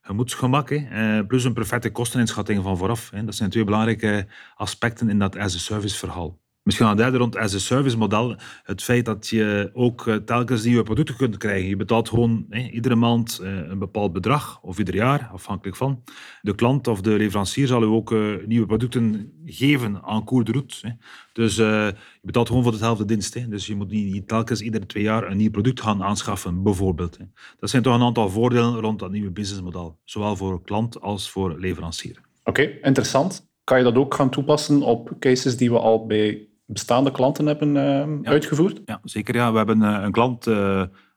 gemoedsgemak, 0.00 0.70
hè. 0.70 1.24
plus 1.26 1.44
een 1.44 1.52
perfecte 1.52 1.90
kosteninschatting 1.90 2.62
van 2.62 2.76
vooraf. 2.76 3.10
Hè. 3.10 3.24
Dat 3.24 3.34
zijn 3.34 3.50
twee 3.50 3.64
belangrijke 3.64 4.26
aspecten 4.54 5.08
in 5.08 5.18
dat 5.18 5.36
as-a-service 5.36 5.96
verhaal. 5.96 6.38
Misschien 6.66 6.86
een 6.86 6.96
derde 6.96 7.18
rond 7.18 7.36
as 7.36 7.54
a 7.54 7.58
service 7.58 7.96
model. 7.96 8.36
Het 8.62 8.82
feit 8.82 9.04
dat 9.04 9.28
je 9.28 9.70
ook 9.72 10.06
eh, 10.06 10.14
telkens 10.14 10.64
nieuwe 10.64 10.82
producten 10.82 11.16
kunt 11.16 11.36
krijgen. 11.36 11.68
Je 11.68 11.76
betaalt 11.76 12.08
gewoon 12.08 12.46
iedere 12.70 12.94
maand 12.94 13.38
eh, 13.38 13.68
een 13.68 13.78
bepaald 13.78 14.12
bedrag, 14.12 14.60
of 14.62 14.78
ieder 14.78 14.94
jaar, 14.94 15.28
afhankelijk 15.32 15.76
van. 15.76 16.02
De 16.42 16.54
klant 16.54 16.88
of 16.88 17.00
de 17.00 17.10
leverancier 17.10 17.66
zal 17.66 17.82
u 17.82 17.86
ook 17.86 18.12
eh, 18.12 18.20
nieuwe 18.46 18.66
producten 18.66 19.32
geven 19.44 20.02
aan 20.02 20.24
cours 20.24 20.44
de 20.44 20.52
route. 20.52 20.96
Dus 21.32 21.56
je 21.56 21.94
betaalt 22.22 22.48
gewoon 22.48 22.62
voor 22.62 22.72
dezelfde 22.72 23.04
dienst. 23.04 23.50
Dus 23.50 23.66
je 23.66 23.76
moet 23.76 23.90
niet 23.90 24.28
telkens 24.28 24.60
iedere 24.60 24.86
twee 24.86 25.02
jaar 25.02 25.30
een 25.30 25.36
nieuw 25.36 25.50
product 25.50 25.80
gaan 25.80 26.02
aanschaffen, 26.02 26.62
bijvoorbeeld. 26.62 27.18
Dat 27.58 27.70
zijn 27.70 27.82
toch 27.82 27.94
een 27.94 28.02
aantal 28.02 28.28
voordelen 28.28 28.80
rond 28.80 28.98
dat 28.98 29.10
nieuwe 29.10 29.30
businessmodel. 29.30 29.98
Zowel 30.04 30.36
voor 30.36 30.62
klant 30.62 31.00
als 31.00 31.30
voor 31.30 31.58
leverancier. 31.58 32.20
Oké, 32.44 32.62
interessant. 32.62 33.48
Kan 33.64 33.78
je 33.78 33.84
dat 33.84 33.96
ook 33.96 34.14
gaan 34.14 34.30
toepassen 34.30 34.82
op 34.82 35.12
cases 35.18 35.56
die 35.56 35.70
we 35.70 35.78
al 35.78 36.06
bij 36.06 36.48
bestaande 36.66 37.10
klanten 37.10 37.46
hebben 37.46 37.74
uh, 37.74 38.30
uitgevoerd? 38.30 38.80
Ja, 38.84 39.00
zeker. 39.04 39.34
Ja. 39.34 39.50
We 39.50 39.56
hebben 39.56 39.82
uh, 39.82 39.98
een 40.02 40.12
klant, 40.12 40.48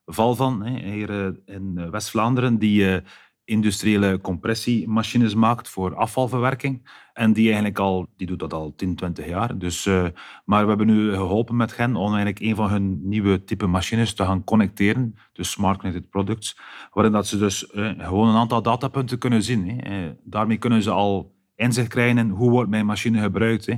Valvan, 0.05 0.63
hè, 0.63 0.91
hier 0.91 1.39
in 1.45 1.91
West-Vlaanderen, 1.91 2.57
die 2.57 3.01
industriële 3.43 4.21
compressiemachines 4.21 5.35
maakt 5.35 5.69
voor 5.69 5.95
afvalverwerking. 5.95 6.89
En 7.13 7.33
die 7.33 7.45
eigenlijk 7.45 7.79
al, 7.79 8.07
die 8.17 8.27
doet 8.27 8.39
dat 8.39 8.53
al 8.53 8.73
10, 8.75 8.95
20 8.95 9.27
jaar. 9.27 9.57
Dus, 9.57 9.85
maar 10.45 10.63
we 10.63 10.69
hebben 10.69 10.87
nu 10.87 11.13
geholpen 11.13 11.55
met 11.55 11.77
hen 11.77 11.95
om 11.95 12.07
eigenlijk 12.07 12.39
een 12.39 12.55
van 12.55 12.69
hun 12.69 12.99
nieuwe 13.03 13.43
type 13.43 13.65
machines 13.65 14.13
te 14.13 14.25
gaan 14.25 14.43
connecteren. 14.43 15.15
Dus 15.33 15.51
Smart 15.51 15.79
Connected 15.79 16.09
Products. 16.09 16.57
Waarin 16.91 17.13
dat 17.13 17.27
ze 17.27 17.37
dus 17.37 17.67
gewoon 17.97 18.27
een 18.27 18.35
aantal 18.35 18.61
datapunten 18.61 19.17
kunnen 19.17 19.43
zien. 19.43 19.79
Hè. 19.79 20.13
daarmee 20.23 20.57
kunnen 20.57 20.83
ze 20.83 20.91
al 20.91 21.35
inzicht 21.55 21.87
krijgen 21.87 22.17
in 22.17 22.29
hoe 22.29 22.49
wordt 22.49 22.69
mijn 22.69 22.85
machine 22.85 23.21
gebruikt. 23.21 23.65
Hè 23.65 23.75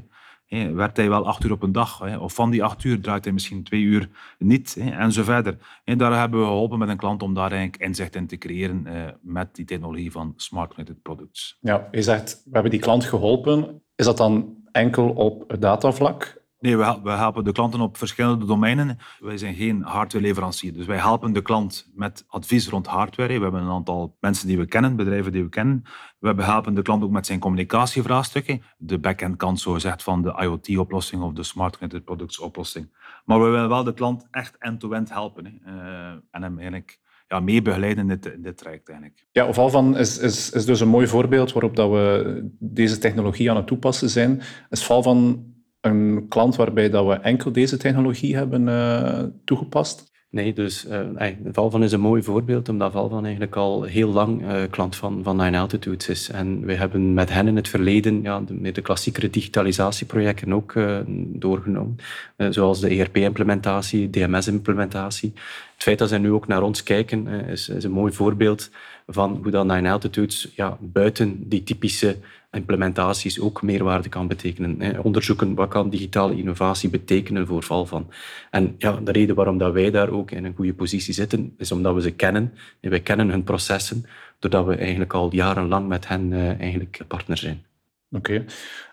Hè, 0.56 0.72
werkt 0.72 0.98
hij 0.98 1.10
wel 1.10 1.26
acht 1.26 1.44
uur 1.44 1.52
op 1.52 1.64
een 1.64 1.72
dag? 1.72 2.00
Hè, 2.00 2.18
of 2.18 2.34
van 2.34 2.50
die 2.50 2.64
acht 2.64 2.84
uur 2.84 3.02
draait 3.02 3.24
hij 3.24 3.34
misschien 3.34 3.64
twee 3.64 3.82
uur 3.82 4.10
niet? 4.38 4.76
Hè, 4.80 4.90
en 4.90 5.12
zo 5.12 5.24
verder. 5.24 5.58
En 5.84 5.98
daar 5.98 6.20
hebben 6.20 6.40
we 6.40 6.46
geholpen 6.46 6.80
met 6.80 6.90
een 6.90 6.98
klant 6.98 7.24
om 7.24 7.34
daar 7.34 7.52
eigenlijk 7.52 7.82
inzicht 7.82 8.16
in 8.16 8.28
te 8.28 8.38
creëren 8.38 8.88
eh, 8.88 9.14
met 9.22 9.56
die 9.56 9.66
technologie 9.66 10.12
van 10.12 10.34
Smart 10.36 10.70
Connected 10.70 11.02
Products. 11.02 11.58
Ja, 11.62 11.88
je 11.92 12.02
zegt, 12.02 12.42
we 12.46 12.52
hebben 12.52 12.72
die 12.72 12.80
klant 12.80 13.06
geholpen. 13.06 13.82
Is 13.96 14.06
dat 14.06 14.18
dan 14.18 14.56
enkel 14.72 15.10
op 15.10 15.50
het 15.50 15.62
datavlak? 15.62 16.41
Nee, 16.62 16.78
we, 16.78 17.00
we 17.04 17.10
helpen 17.10 17.44
de 17.44 17.52
klanten 17.52 17.80
op 17.80 17.98
verschillende 17.98 18.46
domeinen. 18.46 18.98
Wij 19.20 19.38
zijn 19.38 19.56
geen 19.56 19.82
hardwareleverancier. 19.82 20.74
Dus 20.74 20.86
wij 20.86 20.98
helpen 20.98 21.34
de 21.34 21.42
klant 21.42 21.90
met 21.94 22.26
advies 22.28 22.70
rond 22.70 22.88
hardware. 22.88 23.38
We 23.38 23.44
hebben 23.44 23.62
een 23.62 23.70
aantal 23.70 24.18
mensen 24.20 24.48
die 24.48 24.58
we 24.58 24.66
kennen, 24.66 24.96
bedrijven 24.96 25.32
die 25.32 25.44
we 25.44 25.50
kennen. 25.50 25.84
We 26.20 26.44
helpen 26.44 26.74
de 26.74 26.82
klant 26.82 27.04
ook 27.04 27.12
met 27.12 27.26
zijn 27.26 27.40
communicatievraagstukken. 27.40 28.62
De 28.78 29.00
backend 29.00 29.38
kant, 29.38 29.60
zo 29.60 29.72
gezegd, 29.72 30.04
van 30.04 30.22
de 30.22 30.34
IoT-oplossing 30.42 31.24
of 31.24 31.34
de 31.34 31.44
Smart 31.44 31.78
Connected 31.78 32.04
Products 32.04 32.40
oplossing. 32.40 32.90
Maar 33.26 33.40
we 33.40 33.50
willen 33.50 33.70
wel 33.70 33.84
de 33.84 33.94
klant 33.94 34.28
echt 34.32 34.56
end-to-end 34.58 35.10
helpen. 35.10 35.46
Hè. 35.46 35.74
Uh, 35.74 36.10
en 36.32 36.42
hem 36.42 36.58
eigenlijk 36.58 37.00
ja, 37.28 37.40
mee 37.40 37.62
begeleiden 37.62 38.10
in 38.10 38.20
dit, 38.20 38.34
in 38.34 38.42
dit 38.42 38.58
traject 38.58 38.90
eigenlijk. 38.90 39.26
Ja, 39.32 39.54
Valvan 39.54 39.98
is, 39.98 40.18
is, 40.18 40.52
is 40.52 40.66
dus 40.66 40.80
een 40.80 40.88
mooi 40.88 41.08
voorbeeld 41.08 41.52
waarop 41.52 41.76
dat 41.76 41.90
we 41.90 42.50
deze 42.60 42.98
technologie 42.98 43.50
aan 43.50 43.56
het 43.56 43.68
toepassen 43.68 44.10
zijn. 44.10 44.42
Is 44.70 44.86
Valvan 44.86 45.46
een 45.82 46.26
klant 46.30 46.56
waarbij 46.56 46.90
dat 46.90 47.08
we 47.08 47.14
enkel 47.14 47.52
deze 47.52 47.78
technologie 47.78 48.36
hebben 48.36 48.68
uh, 48.68 49.24
toegepast? 49.44 50.12
Nee, 50.30 50.54
dus 50.54 50.86
uh, 50.86 51.28
Valvan 51.52 51.84
is 51.84 51.92
een 51.92 52.00
mooi 52.00 52.24
voorbeeld, 52.24 52.70
omdat 52.70 52.92
Valvan 52.92 53.24
eigenlijk 53.24 53.56
al 53.56 53.84
heel 53.84 54.10
lang 54.10 54.42
uh, 54.42 54.62
klant 54.70 54.96
van, 54.96 55.24
van 55.24 55.38
Nine 55.38 55.60
Altitudes 55.60 56.10
is. 56.10 56.30
En 56.30 56.66
we 56.66 56.74
hebben 56.74 57.14
met 57.14 57.30
hen 57.30 57.48
in 57.48 57.56
het 57.56 57.68
verleden 57.68 58.22
ja, 58.22 58.42
de, 58.42 58.72
de 58.72 58.82
klassiekere 58.82 59.30
digitalisatieprojecten 59.30 60.54
ook 60.54 60.74
uh, 60.74 61.00
doorgenomen. 61.18 61.96
zoals 62.38 62.80
de 62.80 62.90
ERP-implementatie, 62.90 64.10
DMS-implementatie. 64.10 65.34
Het 65.82 65.90
feit 65.90 66.02
dat 66.02 66.10
zij 66.10 66.18
nu 66.18 66.32
ook 66.32 66.48
naar 66.48 66.62
ons 66.62 66.84
kijken, 66.84 67.28
is, 67.28 67.70
is 67.70 67.84
een 67.84 67.92
mooi 67.92 68.14
voorbeeld 68.14 68.70
van 69.08 69.40
hoe 69.42 69.52
dat 69.52 69.66
Nine 69.66 69.92
Altitudes 69.92 70.52
ja, 70.56 70.78
buiten 70.82 71.50
die 71.50 71.64
typische 71.64 72.18
implementaties 72.52 73.40
ook 73.40 73.62
meerwaarde 73.62 74.10
kan 74.10 74.28
betekenen. 74.28 75.04
Onderzoeken 75.04 75.56
wat 75.56 75.70
kan 75.70 75.90
digitale 75.90 76.38
innovatie 76.38 76.90
betekenen 76.90 77.48
voor 77.48 77.64
Valvan. 77.64 78.10
En 78.52 78.76
ja, 78.78 78.92
de 78.92 79.12
reden 79.12 79.36
waarom 79.36 79.58
dat 79.58 79.74
wij 79.74 79.92
daar 79.92 80.10
ook 80.10 80.32
in 80.32 80.46
een 80.46 80.56
goede 80.56 80.74
positie 80.74 81.14
zitten, 81.14 81.54
is 81.58 81.72
omdat 81.72 81.94
we 81.94 82.02
ze 82.02 82.12
kennen. 82.12 82.54
En 82.80 82.90
wij 82.90 83.02
kennen 83.02 83.30
hun 83.30 83.44
processen, 83.44 84.06
doordat 84.40 84.66
we 84.66 84.76
eigenlijk 84.76 85.14
al 85.14 85.34
jarenlang 85.34 85.88
met 85.88 86.08
hen 86.08 86.32
uh, 86.32 86.60
eigenlijk 86.60 87.02
partner 87.08 87.38
zijn. 87.38 87.66
Oké, 88.12 88.46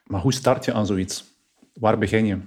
maar 0.06 0.20
hoe 0.20 0.32
start 0.32 0.64
je 0.64 0.72
aan 0.72 0.86
zoiets? 0.86 1.24
Waar 1.72 1.98
begin 1.98 2.26
je? 2.26 2.38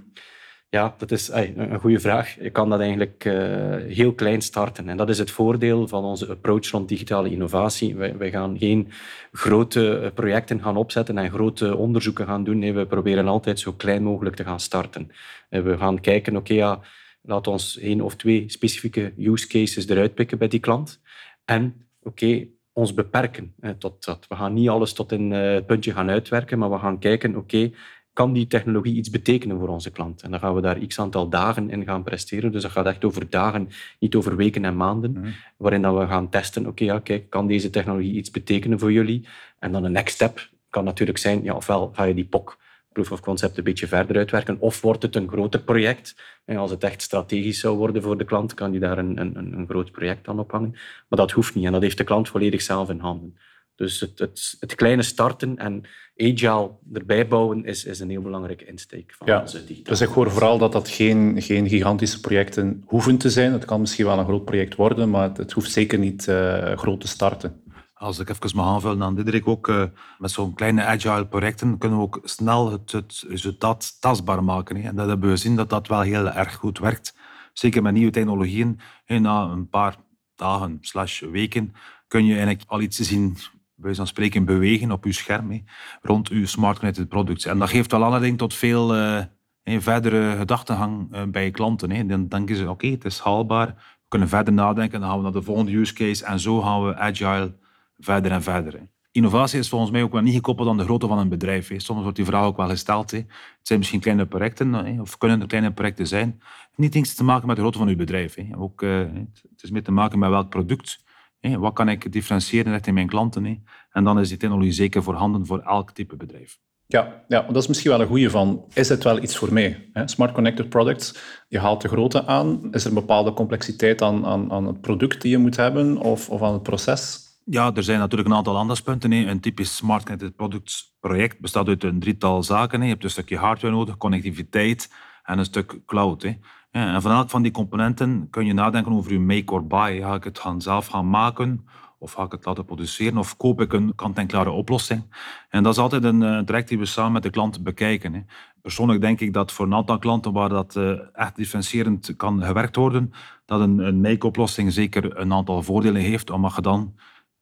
Ja, 0.74 0.96
dat 0.98 1.12
is 1.12 1.30
een 1.30 1.80
goede 1.80 2.00
vraag. 2.00 2.36
Je 2.42 2.50
kan 2.50 2.70
dat 2.70 2.80
eigenlijk 2.80 3.25
uh, 3.25 3.34
heel 3.75 4.13
klein 4.13 4.42
starten. 4.42 4.90
En 4.90 4.98
dat 4.98 5.10
is 5.10 5.18
het 5.18 5.32
voordeel 5.32 5.88
van 5.88 6.04
onze 6.04 6.28
approach 6.28 6.70
rond 6.70 6.90
digitale 6.90 7.30
innovatie. 7.30 7.96
Wij, 7.96 8.18
wij 8.18 8.32
gaan 8.32 8.58
geen 8.58 8.92
grote 9.32 10.00
eh, 10.00 10.12
projecten 10.12 10.62
gaan 10.62 10.78
opzetten 10.78 11.18
en 11.18 11.32
grote 11.32 11.75
onderzoeken 11.75 12.25
gaan 12.25 12.44
doen. 12.44 12.60
Nee, 12.60 12.74
we 12.74 12.86
proberen 12.86 13.28
altijd 13.28 13.60
zo 13.60 13.74
klein 13.74 14.04
mogelijk 14.04 14.36
te 14.36 14.44
gaan 14.44 14.60
starten. 14.60 15.12
En 15.50 15.63
we 15.63 15.78
gaan 15.78 16.01
kijken, 16.01 16.36
oké, 16.36 16.54
ja, 16.54 16.80
laat 17.22 17.48
ons 17.48 17.78
één 17.78 18.01
of 18.01 18.16
twee 18.16 18.44
specifieke 18.48 19.13
use 19.18 19.48
cases 19.48 19.88
eruit 19.88 20.13
pikken 20.13 20.38
bij 20.38 20.48
die 20.48 20.60
klant. 20.60 21.01
En 21.46 21.88
oké, 22.01 22.48
ons 22.74 22.94
beperken 22.94 23.56
tot 23.78 24.06
dat. 24.06 24.25
We 24.30 24.36
gaan 24.36 24.54
niet 24.54 24.70
alles 24.70 24.94
tot 24.94 25.12
in 25.12 25.32
uh, 25.32 25.54
het 25.54 25.66
puntje 25.66 25.94
gaan 25.94 26.10
uitwerken, 26.10 26.60
maar 26.60 26.72
we 26.72 26.78
gaan 26.78 27.00
kijken, 27.00 27.36
oké, 27.36 27.72
kan 28.13 28.34
die 28.34 28.48
technologie 28.48 28.96
iets 28.96 29.10
betekenen 29.10 29.60
voor 29.60 29.68
onze 29.68 29.91
klant? 29.91 30.22
En 30.22 30.32
dan 30.32 30.39
gaan 30.39 30.56
we 30.56 30.62
daar 30.62 30.80
x 30.88 31.00
aantal 31.00 31.30
dagen 31.30 31.70
in 31.70 31.84
gaan 31.84 32.03
presteren. 32.03 32.51
Dus 32.51 32.62
dat 32.62 32.72
gaat 32.72 32.86
echt 32.86 33.03
over 33.03 33.30
dagen, 33.30 33.70
niet 34.00 34.15
over 34.15 34.36
weken 34.36 34.65
en 34.65 34.77
maanden, 34.77 35.12
mhm. 35.12 35.30
waarin 35.58 35.82
dan 35.82 35.98
we 35.98 36.08
gaan 36.08 36.30
testen, 36.30 36.68
oké, 36.68 36.84
ja, 36.84 37.00
kijk, 37.00 37.30
kan 37.30 37.48
deze 37.48 37.70
technologie 37.70 38.13
iets 38.13 38.32
betekenen 38.32 38.80
voor 38.80 38.91
jullie? 38.91 39.27
En 39.60 39.72
dan 39.72 39.84
een 39.84 39.91
next 39.91 40.15
step 40.15 40.50
kan 40.70 40.84
natuurlijk 40.84 41.18
zijn, 41.18 41.44
ja, 41.44 41.53
ofwel 41.53 41.91
ga 41.94 42.03
je 42.03 42.13
die 42.13 42.27
POC, 42.27 42.58
proof 42.91 43.12
of 43.12 43.20
concept, 43.20 43.58
een 43.58 43.63
beetje 43.63 43.88
verder 43.88 44.18
uitwerken, 44.18 44.60
of 44.60 44.82
wordt 44.82 45.01
het 45.01 45.15
een 45.15 45.27
groter 45.27 45.60
project. 45.60 46.15
En 46.46 46.58
als 46.58 46.72
het 46.72 46.84
echt 46.84 47.01
strategisch 47.01 47.60
zou 47.60 47.77
worden 47.77 48.01
voor 48.01 48.18
de 48.18 48.25
klant, 48.25 48.53
kan 48.53 48.72
die 48.72 48.80
daar 48.80 48.98
een, 48.98 49.20
een, 49.20 49.36
een 49.36 49.68
groot 49.68 49.91
project 49.91 50.27
aan 50.27 50.39
ophangen. 50.39 50.72
Maar 51.08 51.20
dat 51.20 51.32
hoeft 51.32 51.56
niet 51.56 51.65
en 51.65 51.72
dat 51.72 51.82
heeft 51.82 51.98
de 51.98 52.03
klant 52.03 52.30
volledig 52.30 52.62
zelf 52.62 52.89
in 52.89 53.00
handen. 53.00 53.38
Dus 53.75 54.00
het, 54.00 54.20
het, 54.20 54.56
het, 54.60 54.75
kleine 54.75 55.01
starten 55.01 55.58
en 55.58 55.84
agile 56.16 56.72
erbij 56.94 57.28
bouwen 57.28 57.66
is, 57.66 57.86
is 57.86 58.00
een 58.00 58.10
heel 58.10 58.22
belangrijke 58.22 58.66
insteek 58.66 59.13
van 59.18 59.28
ja, 59.28 59.42
onze 59.42 59.66
digitale. 59.66 59.98
Dus 59.98 60.01
ik 60.01 60.13
hoor 60.13 60.32
vooral 60.32 60.58
dat 60.58 60.72
dat 60.72 60.90
geen, 60.90 61.42
geen 61.42 61.70
gigantische 61.70 62.20
projecten 62.20 62.84
hoeven 62.86 63.18
te 63.18 63.30
zijn. 63.30 63.54
Het 63.54 63.66
kan 63.66 63.80
misschien 63.80 64.06
wel 64.06 64.20
een 64.20 64.25
groot 64.25 64.46
project 64.46 64.75
worden, 64.75 65.10
maar 65.10 65.24
het, 65.24 65.38
het 65.38 65.51
hoeft 65.51 65.72
zeker 65.72 66.00
niet 66.00 66.28
uh, 66.28 66.78
groot 66.78 67.01
te 67.01 67.08
starten. 67.08 67.63
Als 67.94 68.20
ik 68.20 68.30
even 68.30 68.56
mag 68.56 68.66
aanvullen 68.66 69.00
dan 69.00 69.16
Diederik, 69.16 69.48
ook 69.48 69.68
uh, 69.68 69.84
met 70.18 70.32
zo'n 70.32 70.54
kleine 70.54 70.84
agile 70.84 71.28
projecten 71.28 71.78
kunnen 71.78 71.98
we 71.98 72.04
ook 72.04 72.20
snel 72.24 72.72
het, 72.72 72.92
het 72.92 73.24
resultaat 73.28 74.01
tastbaar 74.01 74.44
maken. 74.44 74.75
Hè. 74.75 74.88
En 74.88 74.96
dat 74.96 75.08
hebben 75.08 75.30
we 75.30 75.36
gezien 75.36 75.56
dat 75.56 75.70
dat 75.70 75.88
wel 75.88 76.01
heel 76.01 76.30
erg 76.30 76.54
goed 76.54 76.80
werkt. 76.80 77.16
Zeker 77.54 77.82
met 77.82 77.94
nieuwe 77.94 78.12
technologieën. 78.12 78.80
En 79.06 79.22
na 79.22 79.44
een 79.44 79.70
paar 79.70 79.96
dagen 80.36 80.78
slash 80.82 81.22
weken 81.22 81.74
kun 82.08 82.25
je 82.25 82.34
eigenlijk 82.34 82.63
al 82.68 82.82
iets 82.82 83.00
zien 83.00 83.38
bij 83.82 83.96
van 83.96 84.08
spreken 84.08 84.46
bewegen 84.46 84.92
op 84.92 85.06
uw 85.06 85.12
scherm 85.12 85.64
rond 86.02 86.30
uw 86.30 86.46
smart 86.46 86.78
connected 86.78 87.08
products. 87.08 87.46
En 87.46 87.60
dat 87.60 87.70
geeft 87.70 87.92
wel 87.92 88.04
aanleiding 88.04 88.38
tot 88.38 88.54
veel 88.54 88.98
uh, 88.98 89.22
verdere 89.64 90.38
gedachtengang 90.38 91.16
uh, 91.16 91.22
bij 91.24 91.44
je 91.44 91.52
klanten. 91.52 91.92
Hè. 91.92 92.06
Dan 92.06 92.28
denken 92.28 92.56
ze, 92.56 92.70
oké, 92.70 92.88
het 92.88 93.06
is 93.06 93.20
haalbaar, 93.20 93.68
we 93.68 94.08
kunnen 94.08 94.28
verder 94.28 94.54
nadenken, 94.54 95.00
dan 95.00 95.10
gaan 95.10 95.18
we 95.18 95.24
naar 95.24 95.32
de 95.32 95.42
volgende 95.42 95.72
use 95.72 95.94
case 95.94 96.26
en 96.26 96.40
zo 96.40 96.62
gaan 96.62 96.86
we 96.86 96.96
agile 96.96 97.54
verder 97.98 98.32
en 98.32 98.44
verder. 98.44 98.90
Innovatie 99.12 99.60
is 99.60 99.70
volgens 99.70 99.92
mij 99.92 100.04
ook 100.04 100.12
wel 100.12 100.22
niet 100.22 100.36
gekoppeld 100.36 100.68
aan 100.68 100.78
de 100.78 100.84
grootte 100.84 101.08
van 101.08 101.18
een 101.18 101.30
bedrijf. 101.30 101.68
Hè. 101.68 101.80
Soms 101.80 102.02
wordt 102.02 102.16
die 102.16 102.26
vraag 102.26 102.46
ook 102.46 102.58
wel 102.58 102.70
gesteld. 102.70 103.12
Hè. 103.12 103.18
Het 103.18 103.28
zijn 103.62 103.80
misschien 103.80 104.00
kleine 104.00 104.26
projecten, 104.26 104.74
hè, 104.74 105.02
of 105.02 105.18
kunnen 105.18 105.42
er 105.42 105.48
kleine 105.48 105.72
projecten 105.72 106.08
zijn. 106.08 106.42
Niet 106.76 106.96
iets 106.96 107.14
te 107.14 107.24
maken 107.24 107.48
met 107.48 107.56
de 107.56 107.62
grootte 107.62 107.80
van 107.80 107.88
uw 107.88 107.96
bedrijf. 107.96 108.38
Ook, 108.58 108.82
het 108.82 109.64
is 109.64 109.72
meer 109.72 109.84
te 109.84 109.92
maken 109.92 110.20
met 110.20 110.30
welk 110.30 110.50
product 110.50 111.04
wat 111.41 111.74
kan 111.74 111.89
ik 111.89 112.12
differentiëren 112.12 112.71
richting 112.71 112.95
mijn 112.95 113.07
klanten? 113.07 113.65
En 113.91 114.03
dan 114.03 114.19
is 114.19 114.29
die 114.29 114.38
technologie 114.38 114.71
zeker 114.71 115.03
voorhanden 115.03 115.45
voor 115.45 115.60
elk 115.60 115.91
type 115.91 116.15
bedrijf. 116.15 116.60
Ja, 116.88 117.24
ja, 117.27 117.41
dat 117.41 117.55
is 117.55 117.67
misschien 117.67 117.91
wel 117.91 118.01
een 118.01 118.07
goede 118.07 118.29
van, 118.29 118.65
is 118.74 118.89
het 118.89 119.03
wel 119.03 119.24
iets 119.24 119.38
voor 119.38 119.53
mij? 119.53 119.89
Smart 120.05 120.31
Connected 120.31 120.69
Products, 120.69 121.15
je 121.48 121.60
haalt 121.60 121.81
de 121.81 121.88
grootte 121.88 122.25
aan. 122.25 122.74
Is 122.74 122.83
er 122.83 122.89
een 122.89 122.95
bepaalde 122.95 123.33
complexiteit 123.33 124.01
aan, 124.01 124.25
aan, 124.25 124.51
aan 124.51 124.67
het 124.67 124.81
product 124.81 125.21
die 125.21 125.31
je 125.31 125.38
moet 125.38 125.55
hebben 125.55 125.98
of, 125.98 126.29
of 126.29 126.41
aan 126.41 126.53
het 126.53 126.63
proces? 126.63 127.29
Ja, 127.45 127.71
er 127.75 127.83
zijn 127.83 128.00
natuurlijk 128.00 128.29
een 128.29 128.36
aantal 128.36 128.57
aandachtspunten. 128.57 129.12
Een 129.12 129.39
typisch 129.39 129.75
Smart 129.75 130.03
Connected 130.03 130.36
Products 130.36 130.95
project 131.00 131.39
bestaat 131.39 131.67
uit 131.67 131.83
een 131.83 132.00
drietal 132.00 132.43
zaken. 132.43 132.81
Je 132.81 132.88
hebt 132.88 133.03
een 133.03 133.10
stukje 133.10 133.38
hardware 133.38 133.74
nodig, 133.74 133.98
connectiviteit 133.98 134.93
en 135.24 135.38
een 135.38 135.45
stuk 135.45 135.86
cloud. 135.86 136.36
En 136.72 137.01
van 137.01 137.12
elk 137.12 137.30
van 137.30 137.42
die 137.42 137.51
componenten 137.51 138.28
kun 138.30 138.46
je 138.46 138.54
nadenken 138.54 138.92
over 138.92 139.12
je 139.12 139.20
make 139.20 139.51
or 139.51 139.68
buy. 139.68 140.00
Ga 140.00 140.13
ik 140.13 140.24
het 140.24 140.40
gaan 140.40 140.62
zelf 140.62 140.88
gaan 140.88 141.10
maken 141.10 141.66
of 142.00 142.12
ga 142.12 142.24
ik 142.24 142.32
het 142.32 142.46
laten 142.46 142.66
produceren 142.66 143.18
of 143.18 143.38
koop 143.38 143.62
ik 143.62 143.74
een 143.74 143.96
kant-en-klare 143.96 144.50
oplossing? 144.50 145.04
En 145.50 145.63
dat 145.63 145.74
is 145.74 145.80
altijd 145.80 146.04
een, 146.04 146.22
een 146.22 146.46
traject 146.46 146.70
die 146.70 146.80
we 146.80 146.86
samen 146.86 147.12
met 147.12 147.24
de 147.24 147.30
klant 147.30 147.63
bekijken. 147.63 148.13
Hè. 148.13 148.22
Persoonlijk 148.62 149.01
denk 149.01 149.20
ik 149.20 149.34
dat 149.34 149.51
voor 149.51 149.66
een 149.66 149.74
aantal 149.74 150.00
klanten 150.00 150.34
waar 150.34 150.50
dat 150.50 150.75
uh, 150.75 151.00
echt 151.13 151.36
differentiërend 151.36 152.16
kan 152.16 152.44
gewerkt 152.44 152.75
worden, 152.75 153.12
dat 153.46 153.60
een, 153.60 153.80
een 153.80 154.01
make-oplossing 154.01 154.74
zeker 154.74 155.18
een 155.18 155.34
aantal 155.34 155.63
voordelen 155.63 156.01
heeft, 156.01 156.30
omdat 156.30 156.56
je 156.56 156.62
dan 156.62 156.96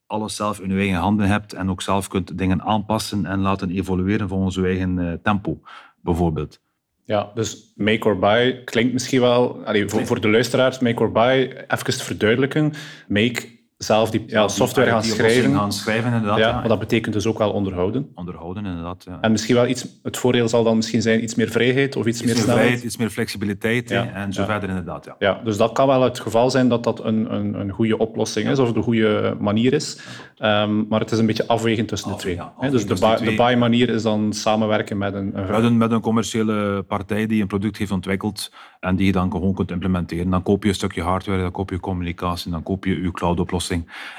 alles 0.08 0.36
zelf 0.36 0.60
in 0.60 0.70
je 0.70 0.76
eigen 0.76 1.00
handen 1.00 1.28
hebt 1.28 1.54
en 1.54 1.70
ook 1.70 1.82
zelf 1.82 2.08
kunt 2.08 2.38
dingen 2.38 2.62
aanpassen 2.62 3.26
en 3.26 3.40
laten 3.40 3.70
evolueren 3.70 4.28
volgens 4.28 4.56
je 4.56 4.66
eigen 4.66 4.98
uh, 4.98 5.14
tempo, 5.14 5.62
bijvoorbeeld. 6.02 6.62
Ja, 7.10 7.32
dus 7.34 7.72
make 7.76 8.08
or 8.08 8.20
buy 8.20 8.64
klinkt 8.64 8.94
misschien 8.94 9.22
wel, 9.22 9.66
allee, 9.66 9.90
voor, 9.90 10.06
voor 10.06 10.22
de 10.22 10.30
luisteraars, 10.30 10.80
make 10.80 11.02
or 11.02 11.12
buy, 11.12 11.66
even 11.68 11.98
te 11.98 12.04
verduidelijken. 12.04 12.74
Make 13.08 13.59
zelf 13.80 14.10
die 14.10 14.24
ja, 14.28 14.48
software 14.48 14.90
gaan 14.90 15.04
schrijven. 15.04 15.54
gaan 15.54 15.74
schrijven, 15.74 16.14
inderdaad. 16.14 16.38
Ja, 16.38 16.52
maar 16.52 16.68
dat 16.68 16.80
betekent 16.80 17.14
dus 17.14 17.26
ook 17.26 17.38
wel 17.38 17.52
onderhouden. 17.52 18.12
Onderhouden, 18.16 18.66
inderdaad. 18.66 19.04
Ja. 19.04 19.18
En 19.22 19.32
misschien 19.32 19.56
wel 19.56 19.68
iets, 19.68 19.86
het 20.04 20.18
voordeel 20.18 20.48
zal 20.48 20.64
dan 20.64 20.76
misschien 20.76 21.02
zijn 21.02 21.24
iets 21.24 21.36
meer 21.36 21.50
vrijheid 21.50 21.96
of 21.96 22.06
iets, 22.06 22.20
meer, 22.20 22.34
meer 22.34 22.36
snelheid. 22.36 22.60
Vrijheid, 22.60 22.84
iets 22.84 22.98
meer 22.98 23.10
flexibiliteit 23.10 23.90
ja. 23.90 24.12
en 24.14 24.34
zo 24.34 24.46
verder, 24.46 24.70
inderdaad. 24.70 25.06
Ja. 25.06 25.16
ja, 25.20 25.42
dus 25.44 25.58
dat 25.58 25.72
kan 25.72 25.88
wel 25.88 26.02
het 26.02 26.20
geval 26.20 26.50
zijn 26.50 26.70
dat 26.70 26.84
dat 26.84 27.04
een, 27.04 27.34
een, 27.34 27.60
een 27.60 27.70
goede 27.70 27.98
oplossing 27.98 28.50
is 28.50 28.60
of 28.60 28.72
de 28.72 28.82
goede 28.82 29.36
manier 29.40 29.74
is. 29.74 30.00
Um, 30.42 30.86
maar 30.90 31.00
het 31.00 31.12
is 31.12 31.18
een 31.18 31.26
beetje 31.26 31.48
afwegen 31.48 31.86
tussen 31.86 32.12
de 32.12 32.18
twee. 32.18 32.40
dus 32.72 32.86
de, 32.86 32.96
buy, 33.00 33.16
de 33.16 33.36
buy-manier 33.36 33.90
is 33.90 34.04
dan 34.04 34.34
samenwerken 34.34 34.98
met 34.98 35.14
een, 35.14 35.40
een... 35.40 35.52
Met, 35.52 35.64
een, 35.64 35.78
met 35.78 35.92
een 35.92 36.02
commerciële 36.02 36.84
partij 36.88 37.26
die 37.26 37.42
een 37.42 37.48
product 37.48 37.78
heeft 37.78 37.92
ontwikkeld 37.92 38.52
en 38.80 38.96
die 38.96 39.06
je 39.06 39.12
dan 39.12 39.32
gewoon 39.32 39.54
kunt 39.54 39.72
implementeren. 39.72 40.30
Dan 40.30 40.44
koop 40.44 40.64
je 40.64 40.70
een 40.70 40.76
stukje 40.76 41.02
hardware, 41.02 41.42
dan 41.42 41.52
koop 41.52 41.70
je 41.70 41.80
communicatie, 41.80 42.52
dan 42.52 42.64
koop 42.64 42.86
je 42.86 43.02
je 43.02 43.12
cloud-oplossing 43.12 43.69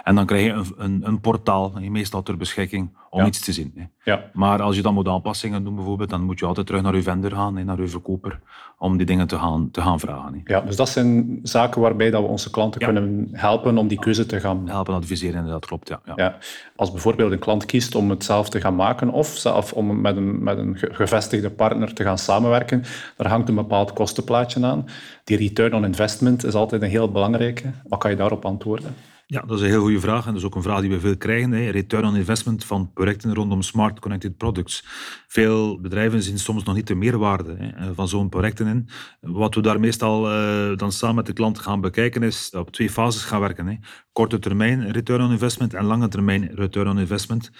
En 0.04 0.14
dan 0.14 0.26
krijg 0.26 0.44
je 0.44 0.50
een, 0.50 0.74
een, 0.76 1.06
een 1.06 1.20
portaal, 1.20 1.72
meestal 1.80 2.22
ter 2.22 2.36
beschikking, 2.36 2.90
om 3.10 3.26
iets 3.26 3.40
te 3.40 3.52
zien. 3.52 3.72
Hè. 3.76 3.84
Ja. 4.04 4.30
Maar 4.32 4.62
als 4.62 4.76
je 4.76 4.82
dan 4.82 4.94
moet 4.94 5.08
aanpassingen 5.08 5.64
doen 5.64 5.74
bijvoorbeeld, 5.74 6.10
dan 6.10 6.22
moet 6.22 6.38
je 6.38 6.46
altijd 6.46 6.66
terug 6.66 6.82
naar 6.82 6.94
je 6.94 7.02
vendor 7.02 7.30
gaan, 7.30 7.56
hè, 7.56 7.64
naar 7.64 7.80
je 7.80 7.88
verkoper, 7.88 8.40
om 8.78 8.96
die 8.96 9.06
dingen 9.06 9.26
te 9.26 9.38
gaan, 9.38 9.70
te 9.70 9.80
gaan 9.80 10.00
vragen. 10.00 10.34
Hè. 10.34 10.54
Ja, 10.54 10.60
dus 10.60 10.76
dat 10.76 10.88
zijn 10.88 11.38
zaken 11.42 11.80
waarbij 11.80 12.10
dat 12.10 12.22
we 12.22 12.28
onze 12.28 12.50
klanten 12.50 12.80
kunnen 12.80 13.28
helpen 13.32 13.78
om 13.78 13.88
die 13.88 13.98
keuze 13.98 14.26
te 14.26 14.40
gaan 14.40 14.68
Helpen 14.68 14.94
adviseren, 14.94 15.46
dat 15.46 15.66
klopt. 15.66 15.88
Ja, 15.88 16.00
ja. 16.04 16.12
Ja. 16.16 16.38
Als 16.76 16.92
bijvoorbeeld 16.92 17.32
een 17.32 17.38
klant 17.38 17.66
kiest 17.66 17.94
om 17.94 18.10
het 18.10 18.24
zelf 18.24 18.48
te 18.48 18.60
gaan 18.60 18.76
maken 18.76 19.10
of 19.10 19.26
zelf 19.26 19.72
om 19.72 20.00
met 20.00 20.16
een, 20.16 20.42
met 20.42 20.58
een 20.58 20.76
gevestigde 20.78 21.50
partner 21.50 21.94
te 21.94 22.02
gaan 22.02 22.18
samenwerken, 22.18 22.84
daar 23.16 23.28
hangt 23.28 23.48
een 23.48 23.54
bepaald 23.54 23.92
kostenplaatje 23.92 24.66
aan. 24.66 24.84
Die 25.24 25.36
return 25.36 25.74
on 25.74 25.84
investment 25.84 26.44
is 26.44 26.54
altijd 26.54 26.82
een 26.82 26.88
heel 26.88 27.10
belangrijke. 27.10 27.70
Wat 27.88 27.98
kan 27.98 28.10
je 28.10 28.16
daarop 28.16 28.44
antwoorden? 28.44 28.94
Ja, 29.32 29.40
dat 29.40 29.56
is 29.56 29.62
een 29.62 29.70
heel 29.70 29.80
goede 29.80 30.00
vraag. 30.00 30.26
En 30.26 30.32
dat 30.32 30.40
is 30.40 30.46
ook 30.46 30.54
een 30.54 30.62
vraag 30.62 30.80
die 30.80 30.90
we 30.90 31.00
veel 31.00 31.16
krijgen. 31.16 31.52
Hè. 31.52 31.70
Return 31.70 32.04
on 32.04 32.16
investment 32.16 32.64
van 32.64 32.92
projecten 32.92 33.34
rondom 33.34 33.62
smart 33.62 34.00
connected 34.00 34.36
products. 34.36 34.84
Veel 35.26 35.80
bedrijven 35.80 36.22
zien 36.22 36.38
soms 36.38 36.62
nog 36.62 36.74
niet 36.74 36.86
de 36.86 36.94
meerwaarde 36.94 37.56
hè, 37.58 37.94
van 37.94 38.08
zo'n 38.08 38.28
projecten 38.28 38.66
in. 38.66 38.88
Wat 39.20 39.54
we 39.54 39.60
daar 39.60 39.80
meestal 39.80 40.32
uh, 40.32 40.76
dan 40.76 40.92
samen 40.92 41.16
met 41.16 41.26
de 41.26 41.32
klant 41.32 41.58
gaan 41.58 41.80
bekijken 41.80 42.22
is 42.22 42.50
op 42.50 42.70
twee 42.70 42.90
fases 42.90 43.24
gaan 43.24 43.40
werken. 43.40 43.66
Hè. 43.66 43.76
Korte 44.12 44.38
termijn 44.38 44.92
return 44.92 45.22
on 45.22 45.30
investment 45.30 45.74
en 45.74 45.84
lange 45.84 46.08
termijn 46.08 46.50
return 46.54 46.88
on 46.88 46.98
investment. 46.98 47.50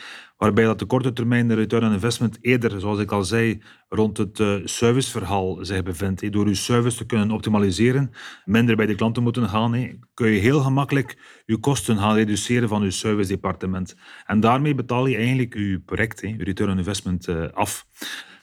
Waarbij 0.40 0.64
dat 0.64 0.78
de 0.78 0.85
korte 0.85 1.12
termijn 1.12 1.54
return 1.54 1.85
on 1.85 1.92
investment 1.92 2.38
eerder, 2.40 2.80
zoals 2.80 2.99
ik 2.99 3.12
al 3.12 3.25
zei, 3.25 3.62
rond 3.88 4.16
het 4.16 4.38
uh, 4.38 4.54
serviceverhaal 4.64 5.59
zich 5.61 5.82
bevindt. 5.82 6.32
Door 6.32 6.47
uw 6.47 6.54
service 6.54 6.97
te 6.97 7.06
kunnen 7.06 7.30
optimaliseren, 7.30 8.11
minder 8.44 8.76
bij 8.76 8.87
de 8.87 8.94
klanten 8.94 9.23
moeten 9.23 9.49
gaan, 9.49 9.99
kun 10.14 10.28
je 10.28 10.40
heel 10.40 10.61
gemakkelijk 10.61 11.42
je 11.47 11.59
kosten 11.59 11.99
gaan 11.99 12.14
reduceren 12.14 12.68
van 12.68 12.82
uw 12.82 12.90
servicedepartement. 12.90 13.97
En 14.26 14.40
daarmee 14.40 14.75
betaal 14.75 15.06
je 15.06 15.16
eigenlijk 15.16 15.54
je 15.54 15.82
project, 15.85 16.20
je 16.20 16.44
return 16.44 16.70
on 16.70 16.78
investment, 16.78 17.28
uh, 17.28 17.49
af. 17.52 17.87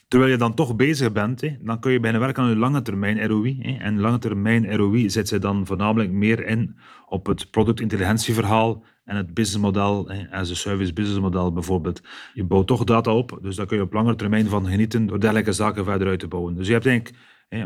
Terwijl 0.07 0.31
je 0.31 0.37
dan 0.37 0.53
toch 0.53 0.75
bezig 0.75 1.11
bent, 1.11 1.43
dan 1.61 1.79
kun 1.79 1.91
je 1.91 1.99
bijna 1.99 2.19
werken 2.19 2.43
aan 2.43 2.49
je 2.49 2.55
lange 2.55 2.81
termijn 2.81 3.27
ROI. 3.27 3.77
En 3.79 3.99
lange 3.99 4.17
termijn 4.17 4.75
ROI 4.75 5.09
zet 5.09 5.27
ze 5.27 5.39
dan 5.39 5.65
voornamelijk 5.65 6.11
meer 6.11 6.45
in 6.45 6.77
op 7.07 7.25
het 7.25 7.51
productintelligentieverhaal 7.51 8.83
en 9.07 9.15
het 9.15 9.33
businessmodel, 9.33 10.11
as 10.31 10.51
a 10.51 10.55
service 10.55 10.93
businessmodel 10.93 11.51
bijvoorbeeld. 11.53 12.01
Je 12.33 12.43
bouwt 12.43 12.67
toch 12.67 12.83
data 12.83 13.13
op, 13.13 13.39
dus 13.41 13.55
daar 13.55 13.65
kun 13.65 13.77
je 13.77 13.83
op 13.83 13.93
lange 13.93 14.15
termijn 14.15 14.47
van 14.47 14.67
genieten 14.67 15.05
door 15.05 15.19
dergelijke 15.19 15.51
zaken 15.51 15.85
verder 15.85 16.07
uit 16.07 16.19
te 16.19 16.27
bouwen. 16.27 16.55
Dus 16.55 16.67
je 16.67 16.73
hebt 16.73 16.85
eigenlijk 16.85 17.15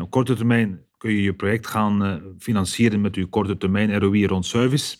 op 0.00 0.10
korte 0.10 0.34
termijn 0.34 0.80
kun 1.02 1.10
je 1.10 1.22
je 1.22 1.34
project 1.34 1.66
gaan 1.66 2.04
eh, 2.04 2.14
financieren 2.38 3.00
met 3.00 3.14
je 3.14 3.26
korte 3.26 3.56
termijn 3.56 3.98
ROI 3.98 4.26
rond 4.26 4.46
service. 4.46 4.96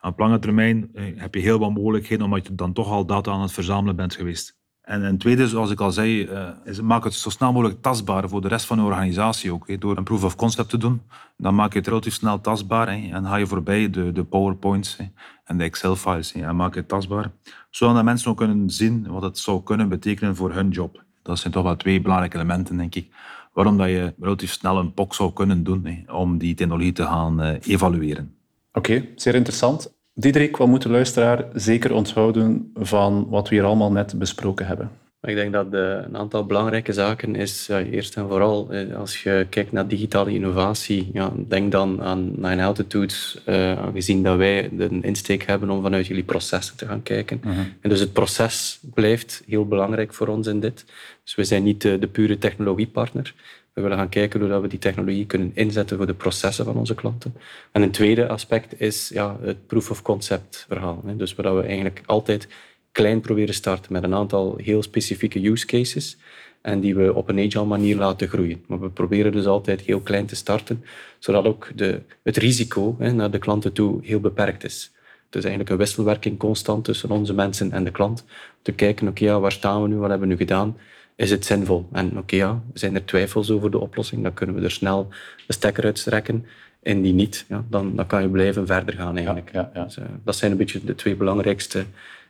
Op 0.00 0.18
lange 0.18 0.38
termijn 0.38 0.90
eh, 0.94 1.04
heb 1.16 1.34
je 1.34 1.40
heel 1.40 1.58
wat 1.58 1.74
mogelijkheden 1.74 2.24
omdat 2.24 2.46
je 2.46 2.54
dan 2.54 2.72
toch 2.72 2.90
al 2.90 3.06
data 3.06 3.32
aan 3.32 3.42
het 3.42 3.52
verzamelen 3.52 3.96
bent 3.96 4.14
geweest. 4.14 4.62
En 4.84 5.02
een 5.02 5.18
tweede, 5.18 5.48
zoals 5.48 5.70
ik 5.70 5.80
al 5.80 5.92
zei, 5.92 6.22
uh, 6.22 6.48
is 6.64 6.80
maak 6.80 7.04
het 7.04 7.14
zo 7.14 7.30
snel 7.30 7.52
mogelijk 7.52 7.82
tastbaar 7.82 8.28
voor 8.28 8.40
de 8.40 8.48
rest 8.48 8.66
van 8.66 8.76
de 8.76 8.82
organisatie 8.82 9.52
ook. 9.52 9.80
Door 9.80 9.96
een 9.96 10.04
proof 10.04 10.24
of 10.24 10.36
concept 10.36 10.68
te 10.68 10.76
doen, 10.76 11.02
dan 11.36 11.54
maak 11.54 11.72
je 11.72 11.78
het 11.78 11.88
relatief 11.88 12.14
snel 12.14 12.40
tastbaar 12.40 12.88
en 12.88 13.26
ga 13.26 13.36
je 13.36 13.46
voorbij 13.46 13.90
de, 13.90 14.12
de 14.12 14.24
PowerPoints 14.24 14.96
en 15.44 15.58
de 15.58 15.64
Excel-files 15.64 16.32
en 16.32 16.56
maak 16.56 16.74
je 16.74 16.80
het 16.80 16.88
tastbaar. 16.88 17.30
Zodat 17.70 18.04
mensen 18.04 18.30
ook 18.30 18.36
kunnen 18.36 18.70
zien 18.70 19.06
wat 19.06 19.22
het 19.22 19.38
zou 19.38 19.62
kunnen 19.62 19.88
betekenen 19.88 20.36
voor 20.36 20.52
hun 20.52 20.68
job. 20.68 21.02
Dat 21.22 21.38
zijn 21.38 21.52
toch 21.52 21.64
wel 21.64 21.76
twee 21.76 22.00
belangrijke 22.00 22.36
elementen, 22.36 22.76
denk 22.76 22.94
ik. 22.94 23.08
Waarom 23.52 23.76
dat 23.76 23.88
je 23.88 24.14
relatief 24.20 24.52
snel 24.52 24.78
een 24.78 24.94
POC 24.94 25.14
zou 25.14 25.32
kunnen 25.32 25.64
doen 25.64 26.06
om 26.12 26.38
die 26.38 26.54
technologie 26.54 26.92
te 26.92 27.02
gaan 27.02 27.42
uh, 27.42 27.54
evalueren. 27.60 28.34
Oké, 28.72 29.08
zeer 29.16 29.34
interessant. 29.34 29.93
Diederik, 30.14 30.56
wat 30.56 30.68
moet 30.68 30.82
de 30.82 30.88
luisteraar 30.88 31.44
zeker 31.54 31.92
onthouden 31.92 32.70
van 32.74 33.26
wat 33.28 33.48
we 33.48 33.54
hier 33.54 33.64
allemaal 33.64 33.92
net 33.92 34.18
besproken 34.18 34.66
hebben? 34.66 34.90
Ik 35.22 35.34
denk 35.34 35.52
dat 35.52 35.70
de, 35.70 36.02
een 36.06 36.16
aantal 36.16 36.46
belangrijke 36.46 36.92
zaken 36.92 37.34
is, 37.34 37.66
ja, 37.66 37.80
eerst 37.80 38.16
en 38.16 38.28
vooral, 38.28 38.70
eh, 38.70 38.96
als 38.96 39.22
je 39.22 39.46
kijkt 39.50 39.72
naar 39.72 39.88
digitale 39.88 40.32
innovatie, 40.32 41.10
ja, 41.12 41.32
denk 41.48 41.72
dan 41.72 42.02
aan 42.02 42.32
Nine 42.36 42.64
Altitudes, 42.64 43.42
uh, 43.48 43.78
aangezien 43.78 44.22
dat 44.22 44.36
wij 44.36 44.70
een 44.78 45.02
insteek 45.02 45.46
hebben 45.46 45.70
om 45.70 45.82
vanuit 45.82 46.06
jullie 46.06 46.22
processen 46.22 46.76
te 46.76 46.86
gaan 46.86 47.02
kijken. 47.02 47.40
Mhm. 47.44 47.58
En 47.80 47.88
dus 47.88 48.00
het 48.00 48.12
proces 48.12 48.80
blijft 48.94 49.42
heel 49.46 49.66
belangrijk 49.66 50.14
voor 50.14 50.26
ons 50.26 50.46
in 50.46 50.60
dit. 50.60 50.84
Dus 51.24 51.34
we 51.34 51.44
zijn 51.44 51.62
niet 51.62 51.82
de, 51.82 51.98
de 51.98 52.08
pure 52.08 52.38
technologiepartner, 52.38 53.34
we 53.74 53.82
willen 53.82 53.96
gaan 53.96 54.08
kijken 54.08 54.40
hoe 54.40 54.60
we 54.60 54.68
die 54.68 54.78
technologie 54.78 55.26
kunnen 55.26 55.50
inzetten 55.54 55.96
voor 55.96 56.06
de 56.06 56.14
processen 56.14 56.64
van 56.64 56.76
onze 56.76 56.94
klanten. 56.94 57.34
En 57.72 57.82
een 57.82 57.90
tweede 57.90 58.28
aspect 58.28 58.80
is 58.80 59.08
ja, 59.08 59.36
het 59.40 59.66
proof 59.66 59.90
of 59.90 60.02
concept 60.02 60.64
verhaal. 60.68 61.02
Dus 61.16 61.34
waar 61.34 61.56
we 61.56 61.62
eigenlijk 61.62 62.02
altijd 62.06 62.48
klein 62.92 63.20
proberen 63.20 63.54
starten 63.54 63.92
met 63.92 64.02
een 64.02 64.14
aantal 64.14 64.56
heel 64.56 64.82
specifieke 64.82 65.48
use 65.48 65.66
cases 65.66 66.16
en 66.60 66.80
die 66.80 66.94
we 66.94 67.14
op 67.14 67.28
een 67.28 67.38
agile 67.38 67.64
manier 67.64 67.96
laten 67.96 68.28
groeien. 68.28 68.64
Maar 68.66 68.80
we 68.80 68.88
proberen 68.88 69.32
dus 69.32 69.46
altijd 69.46 69.80
heel 69.80 70.00
klein 70.00 70.26
te 70.26 70.36
starten, 70.36 70.84
zodat 71.18 71.44
ook 71.44 71.70
de, 71.74 72.00
het 72.22 72.36
risico 72.36 72.96
hè, 72.98 73.12
naar 73.12 73.30
de 73.30 73.38
klanten 73.38 73.72
toe 73.72 73.98
heel 74.02 74.20
beperkt 74.20 74.64
is. 74.64 74.92
Het 75.26 75.34
is 75.34 75.50
eigenlijk 75.50 75.70
een 75.70 75.76
wisselwerking 75.76 76.38
constant 76.38 76.84
tussen 76.84 77.10
onze 77.10 77.34
mensen 77.34 77.72
en 77.72 77.84
de 77.84 77.90
klant. 77.90 78.24
Te 78.62 78.72
kijken, 78.72 79.08
oké, 79.08 79.38
waar 79.38 79.52
staan 79.52 79.82
we 79.82 79.88
nu, 79.88 79.96
wat 79.96 80.10
hebben 80.10 80.28
we 80.28 80.34
nu 80.34 80.40
gedaan? 80.40 80.76
Is 81.16 81.30
het 81.30 81.44
zinvol? 81.44 81.88
En 81.92 82.18
oké, 82.18 82.36
ja, 82.36 82.62
zijn 82.72 82.94
er 82.94 83.04
twijfels 83.04 83.50
over 83.50 83.70
de 83.70 83.78
oplossing, 83.78 84.22
dan 84.22 84.34
kunnen 84.34 84.56
we 84.56 84.62
er 84.62 84.70
snel 84.70 85.08
de 85.46 85.52
stekker 85.52 85.84
uitstrekken. 85.84 86.46
En 86.82 87.02
die 87.02 87.12
niet, 87.12 87.44
ja, 87.48 87.64
dan, 87.68 87.96
dan 87.96 88.06
kan 88.06 88.22
je 88.22 88.28
blijven 88.28 88.66
verder 88.66 88.94
gaan 88.94 89.16
eigenlijk. 89.16 89.52
Ja, 89.52 89.70
ja, 89.74 89.84
dus, 89.84 89.98
uh, 89.98 90.04
dat 90.24 90.36
zijn 90.36 90.50
een 90.50 90.56
beetje 90.56 90.84
de 90.84 90.94
twee 90.94 91.16
belangrijkste 91.16 91.84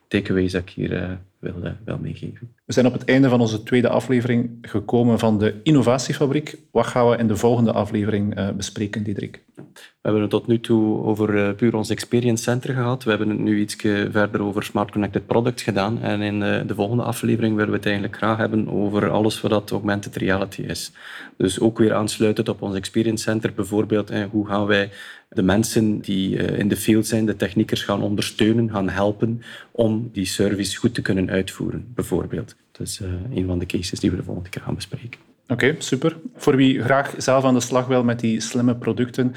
takeaways 0.09 0.53
dat 0.53 0.63
ik 0.63 0.71
hier 0.71 1.19
wil, 1.45 1.65
uh, 1.65 1.71
wil 1.85 1.99
meegeven. 1.99 2.55
We 2.65 2.73
zijn 2.73 2.87
op 2.87 2.93
het 2.93 3.05
einde 3.05 3.29
van 3.29 3.41
onze 3.41 3.63
tweede 3.63 3.89
aflevering 3.89 4.59
gekomen 4.63 5.19
van 5.19 5.39
de 5.39 5.55
Innovatiefabriek. 5.63 6.57
Wat 6.71 6.87
gaan 6.87 7.09
we 7.09 7.17
in 7.17 7.29
de 7.29 7.37
volgende 7.37 7.73
aflevering 7.73 8.39
uh, 8.39 8.51
bespreken, 8.51 9.03
Diederik? 9.03 9.43
We 9.55 10.11
hebben 10.11 10.23
het 10.23 10.31
tot 10.31 10.47
nu 10.47 10.61
toe 10.61 11.05
over 11.05 11.55
puur 11.55 11.75
ons 11.75 11.91
Experience 11.91 12.43
Center 12.43 12.75
gehad. 12.75 13.05
We 13.05 13.11
hebben 13.11 13.29
het 13.29 13.39
nu 13.39 13.61
iets 13.61 13.77
verder 14.11 14.43
over 14.43 14.63
Smart 14.63 14.91
Connected 14.91 15.27
Products 15.27 15.63
gedaan. 15.63 16.03
En 16.03 16.21
in 16.21 16.39
de 16.41 16.75
volgende 16.75 17.03
aflevering 17.03 17.55
willen 17.55 17.71
we 17.71 17.77
het 17.77 17.87
eigenlijk 17.87 18.17
graag 18.17 18.37
hebben 18.37 18.69
over 18.69 19.11
alles 19.11 19.41
wat 19.41 19.71
augmented 19.71 20.17
reality 20.17 20.63
is. 20.63 20.93
Dus 21.37 21.61
ook 21.61 21.79
weer 21.79 21.95
aansluitend 21.95 22.49
op 22.49 22.63
ons 22.63 22.77
Experience 22.77 23.23
Center. 23.23 23.53
Bijvoorbeeld, 23.55 24.13
hoe 24.31 24.47
gaan 24.47 24.67
wij 24.67 24.91
de 25.29 25.43
mensen 25.43 26.01
die 26.01 26.37
in 26.37 26.69
de 26.69 26.77
field 26.77 27.07
zijn, 27.07 27.27
de 27.27 27.37
techniekers 27.37 27.83
gaan 27.83 28.03
ondersteunen, 28.03 28.71
gaan 28.71 28.89
helpen 28.89 29.43
om 29.71 30.09
die 30.13 30.27
service 30.27 30.77
goed 30.77 30.95
te 30.95 31.03
kunnen 31.03 31.29
uitvoeren, 31.35 31.93
bijvoorbeeld. 31.95 32.57
Dat 32.73 32.87
is 32.87 33.01
uh, 33.01 33.09
een 33.35 33.47
van 33.47 33.59
de 33.59 33.67
cases 33.67 34.01
die 34.01 34.11
we 34.11 34.17
de 34.17 34.23
volgende 34.23 34.49
keer 34.49 34.63
gaan 34.63 34.75
bespreken. 34.75 35.21
Oké, 35.49 35.75
super. 35.79 36.17
Voor 36.35 36.57
wie 36.57 36.83
graag 36.83 37.15
zelf 37.19 37.45
aan 37.45 37.55
de 37.55 37.61
slag 37.61 37.87
wil 37.87 38.05
met 38.05 38.21
die 38.21 38.41
slimme 38.41 38.77
producten, 38.77 39.33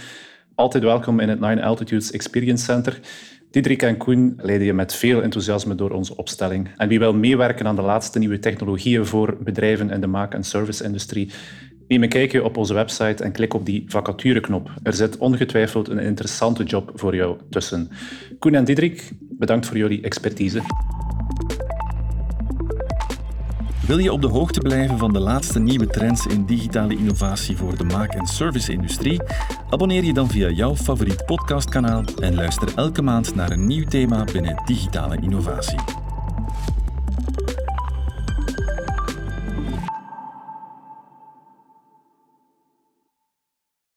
altijd 0.56 0.84
welkom 0.84 1.20
in 1.20 1.30
het 1.30 1.40
Nine 1.40 1.64
Altitudes 1.64 2.12
Experience 2.12 2.64
Center. 2.64 3.00
Diederik 3.52 3.82
en 3.82 3.98
Koen 3.98 4.34
leiden 4.42 4.68
je 4.68 4.74
met 4.74 4.96
veel 4.96 5.22
enthousiasme 5.22 5.76
door 5.76 5.92
onze 5.92 6.18
opstelling. 6.18 6.70
En 6.78 6.88
wie 6.88 7.00
wil 7.00 7.14
meewerken 7.14 7.68
aan 7.68 7.76
de 7.76 7.82
laatste 7.82 8.20
nieuwe 8.20 8.40
technologieën 8.40 9.06
voor 9.06 9.38
bedrijven 9.44 9.90
in 9.90 10.02
de 10.02 10.08
maak- 10.08 10.34
en 10.34 10.44
service-industrie, 10.44 11.32
neem 11.88 12.04
een 12.04 12.10
kijkje 12.10 12.44
op 12.44 12.58
onze 12.58 12.74
website 12.74 13.24
en 13.24 13.32
klik 13.32 13.54
op 13.54 13.66
die 13.66 13.84
vacatureknop. 13.88 14.72
Er 14.84 14.94
zit 14.94 15.18
ongetwijfeld 15.18 15.88
een 15.88 16.00
interessante 16.00 16.64
job 16.64 16.92
voor 16.94 17.16
jou 17.16 17.38
tussen. 17.50 17.90
Koen 18.40 18.56
en 18.56 18.64
Diederik, 18.64 19.12
bedankt 19.20 19.66
voor 19.66 19.78
jullie 19.78 20.02
expertise. 20.02 20.62
Wil 23.88 23.98
je 23.98 24.12
op 24.12 24.22
de 24.22 24.28
hoogte 24.28 24.60
blijven 24.60 24.98
van 24.98 25.14
de 25.14 25.20
laatste 25.20 25.60
nieuwe 25.60 25.88
trends 25.88 26.26
in 26.26 26.46
digitale 26.46 26.96
innovatie 26.96 27.58
voor 27.58 27.78
de 27.78 27.84
maak- 27.84 28.14
en 28.14 28.26
service-industrie? 28.26 29.22
Abonneer 29.70 30.04
je 30.04 30.14
dan 30.14 30.30
via 30.30 30.50
jouw 30.50 30.76
favoriet 30.76 31.26
podcastkanaal 31.26 32.04
en 32.20 32.36
luister 32.36 32.70
elke 32.76 33.02
maand 33.02 33.36
naar 33.36 33.52
een 33.52 33.68
nieuw 33.68 33.86
thema 33.86 34.24
binnen 34.24 34.62
digitale 34.66 35.18
innovatie. 35.22 36.07